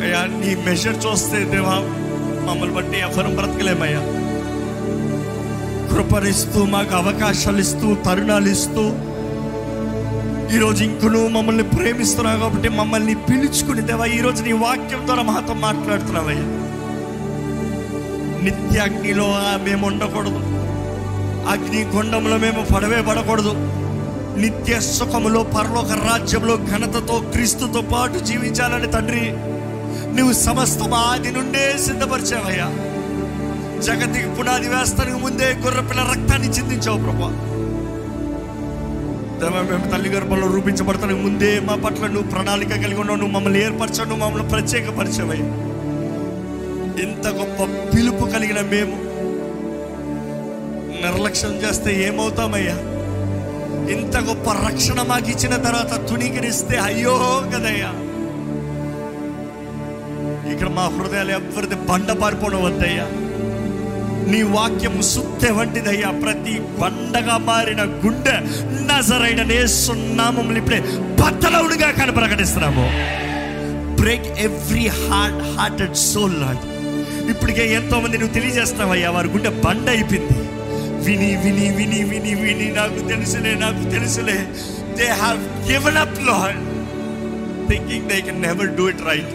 అయ్యా 0.03 0.27
నీ 0.27 0.55
మెషర్ 0.65 1.07
చూస్తే 1.07 1.45
దేవా 1.45 1.77
మమ్మల్ని 2.47 2.75
బట్టి 2.77 2.99
ఎవరం 2.99 3.37
బ్రతకలేమయ్యా. 3.37 4.01
కృపనిస్తూ 5.93 6.65
మాకు 6.65 6.95
అవకాశాలు 6.95 7.59
ఇస్తూ 7.59 7.95
తరుణాలు 7.95 8.49
ఇస్తూ 8.49 8.93
ఈరోజు 10.55 10.85
ఇంకను 10.85 11.29
మమ్మల్ని 11.29 11.63
ప్రేమిస్తున్నావు 11.63 12.41
కాబట్టి 12.41 12.69
మమ్మల్ని 12.69 13.15
పిలుచుకుని 13.15 13.81
దేవా 13.81 14.07
ఈరోజు 14.07 14.43
నీ 14.43 14.53
వాక్యం 14.53 15.07
ద్వారా 15.07 15.23
మాతో 15.23 15.55
మాట్లాడుతున్నావయ్యా. 15.55 16.43
నిత్య 18.43 18.81
అగ్నిలో 18.81 19.35
మేము 19.65 19.87
ఉండకూడదు. 19.87 20.41
అగ్ని 21.49 21.85
గుండంలో 21.85 22.37
మేము 22.37 22.67
పడవే 22.75 23.03
పడకూడదు. 23.03 23.53
నిత్య 24.41 24.81
సుఖములో 24.81 25.43
పరలోక 25.43 25.93
రాజ్యంలో 25.93 26.57
ఘనతతో 26.57 27.25
క్రీస్తుతో 27.33 27.81
పాటు 27.81 28.19
జీవించాలని 28.19 28.87
తండ్రి 28.87 29.31
నువ్వు 30.17 30.33
సమస్తం 30.33 30.95
ఆది 30.95 31.33
నుండే 31.33 31.79
సిద్ధపరిచావయ్యా. 31.87 32.69
జగతికి 33.81 34.29
పునాది 34.29 34.69
వేస్తానికి 34.69 35.17
ముందే 35.17 35.55
గుర్రపిల్ల 35.59 36.01
రక్తాన్ని 36.03 36.49
చిందించావు 36.49 36.99
ప్రభా. 36.99 37.48
మేము 39.43 39.91
తల్లి 39.91 40.09
గర్భంలో 40.09 40.47
రూపించబడతానికి 40.47 41.21
ముందే 41.21 41.61
మా 41.61 41.75
పట్ల 41.75 42.07
నువ్వు 42.07 42.31
ప్రణాళిక 42.31 42.69
కలిగి 42.69 43.01
ఉన్నావు. 43.01 43.19
నువ్వు 43.19 43.35
మమ్మల్ని 43.35 43.65
ఏర్పరచావు. 43.65 44.09
నువ్వు 44.09 44.25
మమ్మల్ని 44.25 44.49
ప్రత్యేకపరచవే. 44.49 45.39
ఇంత 47.03 47.27
గొప్ప 47.27 47.59
పిలుపు 47.95 48.25
కలిగిన 48.25 48.61
మేము 48.61 48.97
నిర్లక్ష్యం 51.03 51.55
చేస్తే 51.55 52.07
ఏమవుతామయ్యా? 52.07 52.77
ఇంత 53.91 54.17
గొప్ప 54.17 54.51
రక్షణ 54.67 55.03
మాకు 55.03 55.31
ఇచ్చిన 55.31 55.57
తర్వాత 55.57 56.09
తుణీకరిస్తే 56.09 56.77
అయ్యో 56.77 57.15
కదయ్యా? 57.55 57.91
ఇక్కడ 60.53 60.69
మా 60.69 60.85
హృదయాలు 60.85 61.31
ఎవరిది 61.31 61.75
బండ 61.75 62.13
పారిపోవడం 62.13 62.65
వద్దయ్యా 62.65 63.07
నీ 64.31 64.43
వాక్యము 64.43 65.03
సుత్తె 65.03 65.51
వంటిదయ్యా. 65.51 66.11
ప్రతి 66.23 66.55
బండగా 66.81 67.37
మారిన 67.37 67.83
గుండె 67.85 68.37
నజరైన 68.89 69.43
నేస్తున్నామని 69.43 70.59
ఇప్పుడే 70.59 70.81
బద్దలవుడుగా 71.21 71.91
కను 71.91 72.13
ప్రకటిస్తున్నాము. 72.13 72.87
Break 74.01 74.29
every 74.41 74.87
heart 74.87 75.43
hearted 75.59 75.97
soul 75.97 76.37
Lord 76.41 76.65
ఇప్పటికే 77.31 77.75
ఎంతో 77.75 78.01
మంది 78.01 78.19
నువ్వు 78.19 78.35
తెలియజేస్తావయ్యా 78.35 79.11
వారి 79.11 79.29
గుండె 79.29 79.49
బండ 79.49 79.89
అయిపోయింది. 79.89 80.39
విని 81.07 81.31
విని 81.37 81.67
విని 81.77 82.01
విని 82.05 82.35
విని 82.35 82.69
నాకు 82.77 83.01
తెలుసులే 83.09 83.55
నాకు 83.55 83.83
తెలుసులే. 83.91 84.39
They 84.99 85.07
have 85.23 85.41
given 85.71 85.97
up 85.97 86.19
Lord 86.31 86.61
thinking 87.71 88.09
they 88.09 88.21
can 88.21 88.43
never 88.43 88.71
do 88.79 88.89
it 88.89 89.03
right 89.11 89.33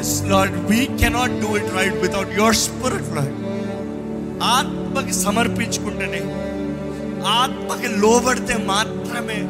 yes 0.00 0.14
Lord 0.32 0.56
we 0.70 0.80
cannot 1.00 1.34
do 1.42 1.56
it 1.56 1.72
right 1.78 1.96
without 2.06 2.32
your 2.38 2.56
spirit 2.56 3.10
Lord 3.16 3.34
ఆత్మకి 4.50 5.12
సమర్పించుకుంటేనే 5.16 6.20
ఆత్మకి 7.32 7.88
లోబడితే 7.98 8.54
మాత్రమే 8.66 9.40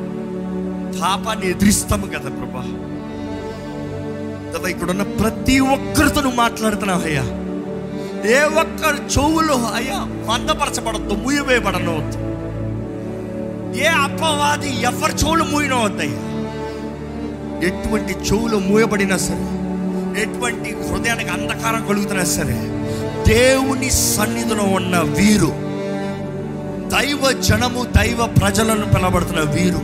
పాపాన్ని 1.00 1.46
ఎదిరిస్తాము 1.46 2.07
కదా 2.07 2.31
ప్రభా. 2.31 2.64
కదా 4.52 4.66
ఇక్కడ 4.68 4.90
ఉన్న 4.90 5.05
ప్రతి 5.20 5.59
ఒక్కరితో 5.74 6.20
నువ్వు 6.20 6.38
మాట్లాడుతున్నావు 6.38 7.05
అయ్యా. 7.05 7.24
ఏ 8.33 8.40
ఒక్కరు 8.61 8.98
చెవులు 9.14 9.55
అయ్యా 9.74 10.00
మందపరచబడద్దు 10.28 11.14
మూయవేయబడనవద్దు 11.14 12.18
ఏ 13.81 13.88
అపవాది 14.02 14.70
ఎవరి 14.83 15.14
చెవులు 15.22 15.44
మూయినవద్దయ్యా 15.44 16.20
ఎటువంటి 17.68 18.12
చెవులు 18.28 18.57
మూయబడినా 18.68 19.16
సరే 19.18 19.44
ఎటువంటి 20.22 20.70
హృదయానికి 20.83 21.31
అంధకారం 21.31 21.83
కలుగుతున్నా 21.88 22.24
సరే 22.31 22.57
దేవుని 23.33 23.90
సన్నిధిలో 24.14 24.64
ఉన్న 24.79 24.95
వీరు 25.18 25.51
దైవ 26.95 27.23
జనము 27.49 27.83
దైవ 27.97 28.21
ప్రజలను 28.38 28.87
పిలబడుతున్న 28.95 29.42
వీరు. 29.55 29.83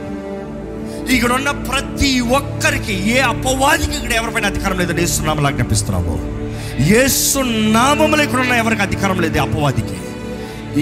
ఇక్కడ 1.15 1.31
ఉన్న 1.39 1.51
ప్రతి 1.69 2.11
ఒక్కరికి 2.39 2.95
ఏ 3.15 3.19
అపవాదికి 3.33 3.95
ఇక్కడ 3.99 4.13
ఎవరిపైన 4.21 4.51
అధికారం 4.53 4.77
లేదని 4.81 5.03
ఏసునామలా 5.07 5.51
కనిపిస్తున్నాము 5.61 6.17
ఏసు 7.03 7.39
నామములు 7.77 8.23
ఇక్కడ 8.27 8.41
ఉన్న 8.45 8.57
ఎవరికి 8.63 8.83
అధికారం 8.87 9.21
లేదు 9.25 9.39
అపవాదికి. 9.47 9.97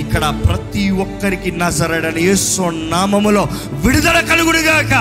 ఇక్కడ 0.02 0.24
ప్రతి 0.46 0.84
ఒక్కరికి 1.04 1.50
నజరడని 1.62 2.22
యేసు 2.28 2.62
నామములో 2.94 3.44
విడుదల 3.84 4.18
కలుగుడుగాక 4.30 4.94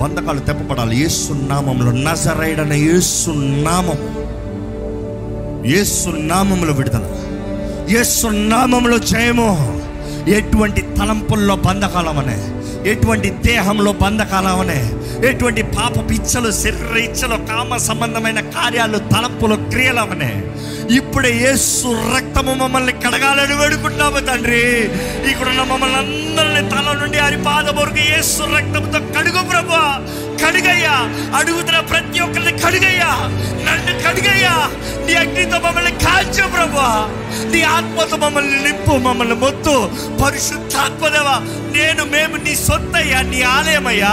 బంధకాలు 0.00 0.40
తెప్పబడాలి. 0.48 0.96
యేసు 1.02 1.32
నామంలో 1.52 1.92
నజరైడన 2.08 2.72
ఏసు 2.96 3.30
నామం. 3.68 4.00
ఏసు 5.68 6.08
నామములో 6.08 6.72
విడుదల. 6.72 7.04
ఏసు 7.98 8.26
నామములో 8.26 8.98
జయము. 8.98 9.82
ఎటువంటి 10.28 10.80
తలంపుల్లో 10.80 11.56
బంధకాలమనే 11.56 12.38
ఎటువంటి 12.90 13.30
దేహంలో 13.30 13.92
బంధకాలమనే 13.92 14.92
ఎటువంటి 15.28 15.62
పాప 15.62 16.10
పిచ్చలు 16.10 16.50
శరీర 16.50 16.96
ఇచ్చలు 16.96 17.36
కామ 17.36 17.76
సంబంధమైన 17.76 18.40
కార్యాలు 18.40 18.98
తలంపులు 18.98 19.56
క్రియలమనే. 19.56 20.42
ఇప్పుడే 20.96 21.30
యేసు 21.30 22.16
రక్తము 22.16 22.54
మమ్మల్ని 22.54 22.92
కడగాలని 22.92 23.54
వేడుకుంటాము 23.54 24.18
తండ్రి. 24.18 24.84
ఇక్కడున్న 25.30 25.60
మమ్మల్ని 25.60 25.96
అందరిని 25.96 26.70
తల 26.70 26.98
నుండి 27.02 27.18
అరిపాద 27.18 27.80
వరకు 27.80 27.98
యేసు 27.98 28.42
రక్తంతో 28.56 29.20
కడుగు 29.20 29.42
ప్రభు. 29.44 29.78
కడుగయ్యా. 30.44 30.96
అడుగుతున్న 31.36 31.80
ప్రతి 31.80 32.20
ఒక్కరిని 32.20 32.58
కడుగయ్యా. 32.58 33.10
నన్ను 33.66 34.08
కడుగయ్యా. 34.08 34.54
నీ 35.06 35.14
అగ్నితో 35.14 35.58
మమ్మల్ని 35.58 35.90
కాల్చు 35.90 36.46
ప్రభా 36.48 36.88
నీ 37.52 37.62
ఆత్మతో 37.62 38.16
మమ్మల్ని 38.16 38.62
నింపు 38.62 38.96
మమ్మల్ని 38.96 39.34
మొత్తు. 39.34 39.74
పరిశుద్ధాత్మదేవా 40.24 41.36
నేను 41.76 42.04
మేము 42.04 42.36
నీ 42.36 42.56
సొత్తయ్యా 42.56 43.22
నీ 43.22 43.42
ఆలయమయ్యా. 43.42 44.12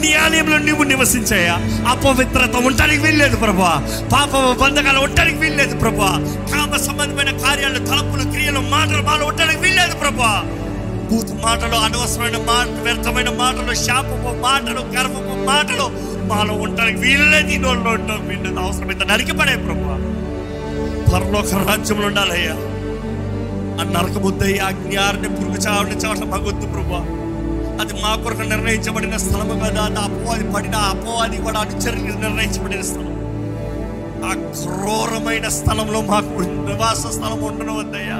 నీ 0.00 0.14
ఆలయంలో 0.14 0.58
నువ్వు 0.58 0.84
నివసించయ్యా. 0.84 1.54
అపవిత్రత 1.90 2.56
ఉండడానికి 2.56 3.02
వీల్లేదు 3.02 3.36
ప్రభా 3.36 3.72
పాప 4.12 4.60
బంధకాలు 4.60 4.98
ఉండడానికి 4.98 5.38
వీల్లేదు 5.38 5.76
ప్రభా 5.76 6.10
కామ 6.52 6.76
సంబంధమైన 6.76 7.38
కార్యాలు 7.38 7.78
తలపులు 7.78 8.30
క్రియలు 8.30 8.60
మాటలు 8.60 9.02
మాలు 9.02 9.24
ఉండడానికి 9.24 9.58
వీల్లేదు 9.60 9.94
ప్రభా 9.94 10.44
భూత 11.10 11.30
మాటలు 11.44 11.76
అనవసరమైన 11.76 12.38
మాట 12.46 12.66
వ్యర్థమైన 12.84 13.30
మాటలు 13.36 13.74
శాపపు 13.74 14.30
మాటలు 14.40 14.80
గర్వపు 14.94 15.34
మాటలు 15.46 15.86
మాలో 16.26 16.54
ఉండడానికి 16.54 16.98
వీల్లేదు 16.98 17.50
ఈ 17.52 17.56
నోళ్ళు 17.56 17.88
ఉండడం 17.88 18.20
వీళ్ళది 18.28 18.60
అవసరమైతే 18.60 19.04
నరికిపడే 19.04 19.56
ప్రభు 19.56 19.84
పరలోక 21.10 21.68
రాజ్యంలో 21.68 22.06
ఉండాలయ్యా. 22.06 22.54
ఆ 23.80 23.84
నరకబుద్దయ్య 23.94 24.58
అజ్ఞారిని 24.60 25.28
పురుగు 25.28 25.58
చావని 25.66 25.96
చావటం 25.96 26.30
భగవద్దు 26.30 26.66
ప్రభు 26.66 26.94
అది 27.82 27.94
మా 28.02 28.16
కొరకు 28.16 28.44
నిర్ణయించబడిన 28.48 29.16
స్థలము 29.16 29.54
కదా 29.64 29.82
అది 29.82 29.98
అపోవాది 29.98 30.44
పడిన 30.52 30.76
అపోవాది 30.92 31.36
కూడా 31.36 31.58
అనుచరులకు 31.60 32.18
నిర్ణయించబడిన 32.18 32.80
స్థలం. 32.80 33.12
ఆ 34.24 34.32
క్రూరమైన 34.52 35.48
స్థలంలో 35.48 36.00
మాకు 36.02 36.38
నివాస 36.68 37.02
స్థలం 37.06 37.40
ఉండను 37.42 37.74
వద్దయ్యా 37.76 38.18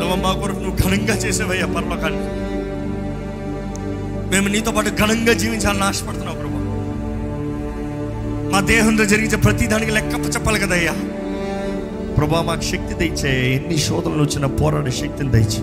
దేవా, 0.00 0.14
మా 0.16 0.32
కొరకు 0.32 0.58
నువ్వు 0.58 0.78
ఘనంగా 0.82 1.14
చేసేవయ్యా 1.14 1.66
పరలోకాన్ని 1.66 2.26
మేము 4.32 4.48
నీతో 4.48 4.70
పాటు 4.72 4.90
ఘనంగా 4.96 5.32
జీవించాలని 5.32 5.84
ఆశపడుతున్నావు 5.84 6.38
ప్రభా. 6.38 6.58
మా 8.52 8.60
దేహంలో 8.68 9.04
జరిగించే 9.04 9.36
ప్రతి 9.36 9.66
దానికి 9.66 9.92
లెక్క 9.92 10.26
చెప్పాలి 10.34 10.58
కదయ్యా. 10.58 10.94
ప్రభా 12.16 12.42
మాకు 12.42 12.62
శక్తి 12.62 12.94
దయచే 12.94 13.32
ఎన్ని 13.52 13.78
శోధనలు 13.78 14.22
వచ్చినా 14.22 14.46
పోరాడే 14.60 14.90
శక్తిని 14.90 15.30
దయచి 15.30 15.60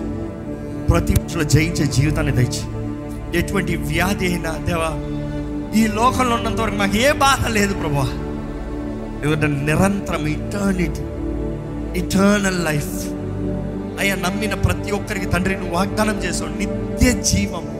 ప్రతి 0.90 1.14
జయించే 1.54 1.86
జీవితాన్ని 1.86 2.32
దయచి 2.32 2.62
ఎటువంటి 3.38 3.76
వ్యాధి 3.88 4.26
అయినా 4.26 4.52
దేవా 4.66 4.90
ఈ 5.76 5.86
లోకంలో 5.88 6.34
ఉన్నంత 6.36 6.60
వరకు 6.60 6.76
మాకు 6.76 6.96
ఏ 6.96 7.12
బాధ 7.22 7.48
లేదు 7.48 7.74
ప్రభా. 7.74 8.06
ఎందుకంటే 9.22 9.46
నిరంతరం 9.64 10.26
ఇటర్నిటీ 10.26 11.02
ఇటర్నల్ 12.00 12.64
లైఫ్ 12.64 12.92
అయ్యా 13.98 14.14
నమ్మిన 14.14 14.54
ప్రతి 14.54 14.90
ఒక్కరికి 14.90 15.26
తండ్రి 15.26 15.54
నువ్వు 15.54 15.74
వాగ్దానం 15.74 16.18
చేసావు. 16.24 16.58
నిత్య 16.58 17.22
జీవము. 17.22 17.78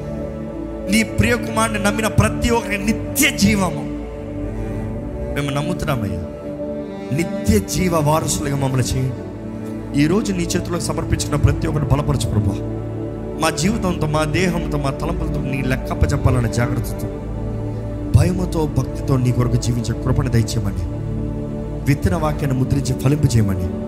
నీ 0.92 1.02
ప్రియ 1.02 1.34
కుమారుని 1.34 1.78
నమ్మిన 1.78 2.06
ప్రతి 2.06 2.50
ఒక్కరికి 2.50 2.84
నిత్య 2.84 3.30
జీవము. 3.30 3.82
మేము 5.34 5.50
నమ్ముతున్నామయ్యా 5.50 6.20
నిత్య 7.16 7.58
జీవ 7.58 7.96
వారసులుగా 7.96 8.56
మమ్మల్ని 8.56 8.86
చేయండి. 8.86 9.14
ఈరోజు 10.00 10.32
నీ 10.32 10.42
చేతులకు 10.42 10.80
సమర్పించిన 10.80 11.36
ప్రతి 11.36 11.66
ఒక్కరిని 11.66 11.90
బలపరచు 11.90 12.30
ప్రభా. 12.30 12.74
మా 13.40 13.50
జీవితంతో 13.50 14.06
మా 14.06 14.24
దేహంతో 14.24 14.78
మా 14.78 14.90
తలంపులతో 14.90 15.42
నీ 15.42 15.62
లెక్కప్ప 15.62 16.12
చెప్పాలనే 16.12 16.52
జాగ్రత్తతో 16.52 17.08
భయముతో 18.16 18.66
భక్తితో 18.66 19.16
నీ 19.16 19.32
కొరకు 19.32 19.56
జీవించే 19.56 20.02
కృపణ 20.02 20.28
దయచేయమని 20.28 20.84
విత్తన 21.84 22.14
వాక్యాన్ని 22.14 22.60
ముద్రించి 22.60 23.00
ఫలింపు 23.00 23.36
చేయమని 23.36 23.87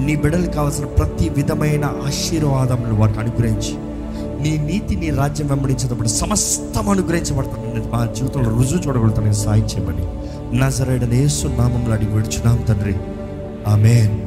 నీ 0.00 0.16
బిడ్డలకు 0.16 0.50
కావాల్సిన 0.50 0.84
ప్రతి 0.84 1.28
విధమైన 1.28 1.84
ఆశీర్వాదములు 1.84 2.94
వారికి 2.94 3.18
అనుగ్రహించి 3.18 3.96
నీ 4.42 4.58
నీతి 4.58 4.96
నీ 4.96 5.10
రాజ్యం 5.10 5.48
వెంబడించేటప్పుడు 5.48 6.08
సమస్తం 6.08 6.88
అనుగ్రహించబడుతుంది 6.88 7.88
మా 7.88 8.06
జీవితంలో 8.06 8.58
రుజువు 8.58 8.80
చూడగలుగుతాను. 8.80 9.32
సాయం 9.32 9.64
చేయమని. 9.64 10.06
నజరేడనేసు 10.58 11.46
నామంలో 11.46 11.92
అడిగి 11.92 12.12
విడుచున్నాం 12.12 12.64
తండ్రి. 12.68 12.94
ఆమెన్. 13.68 14.25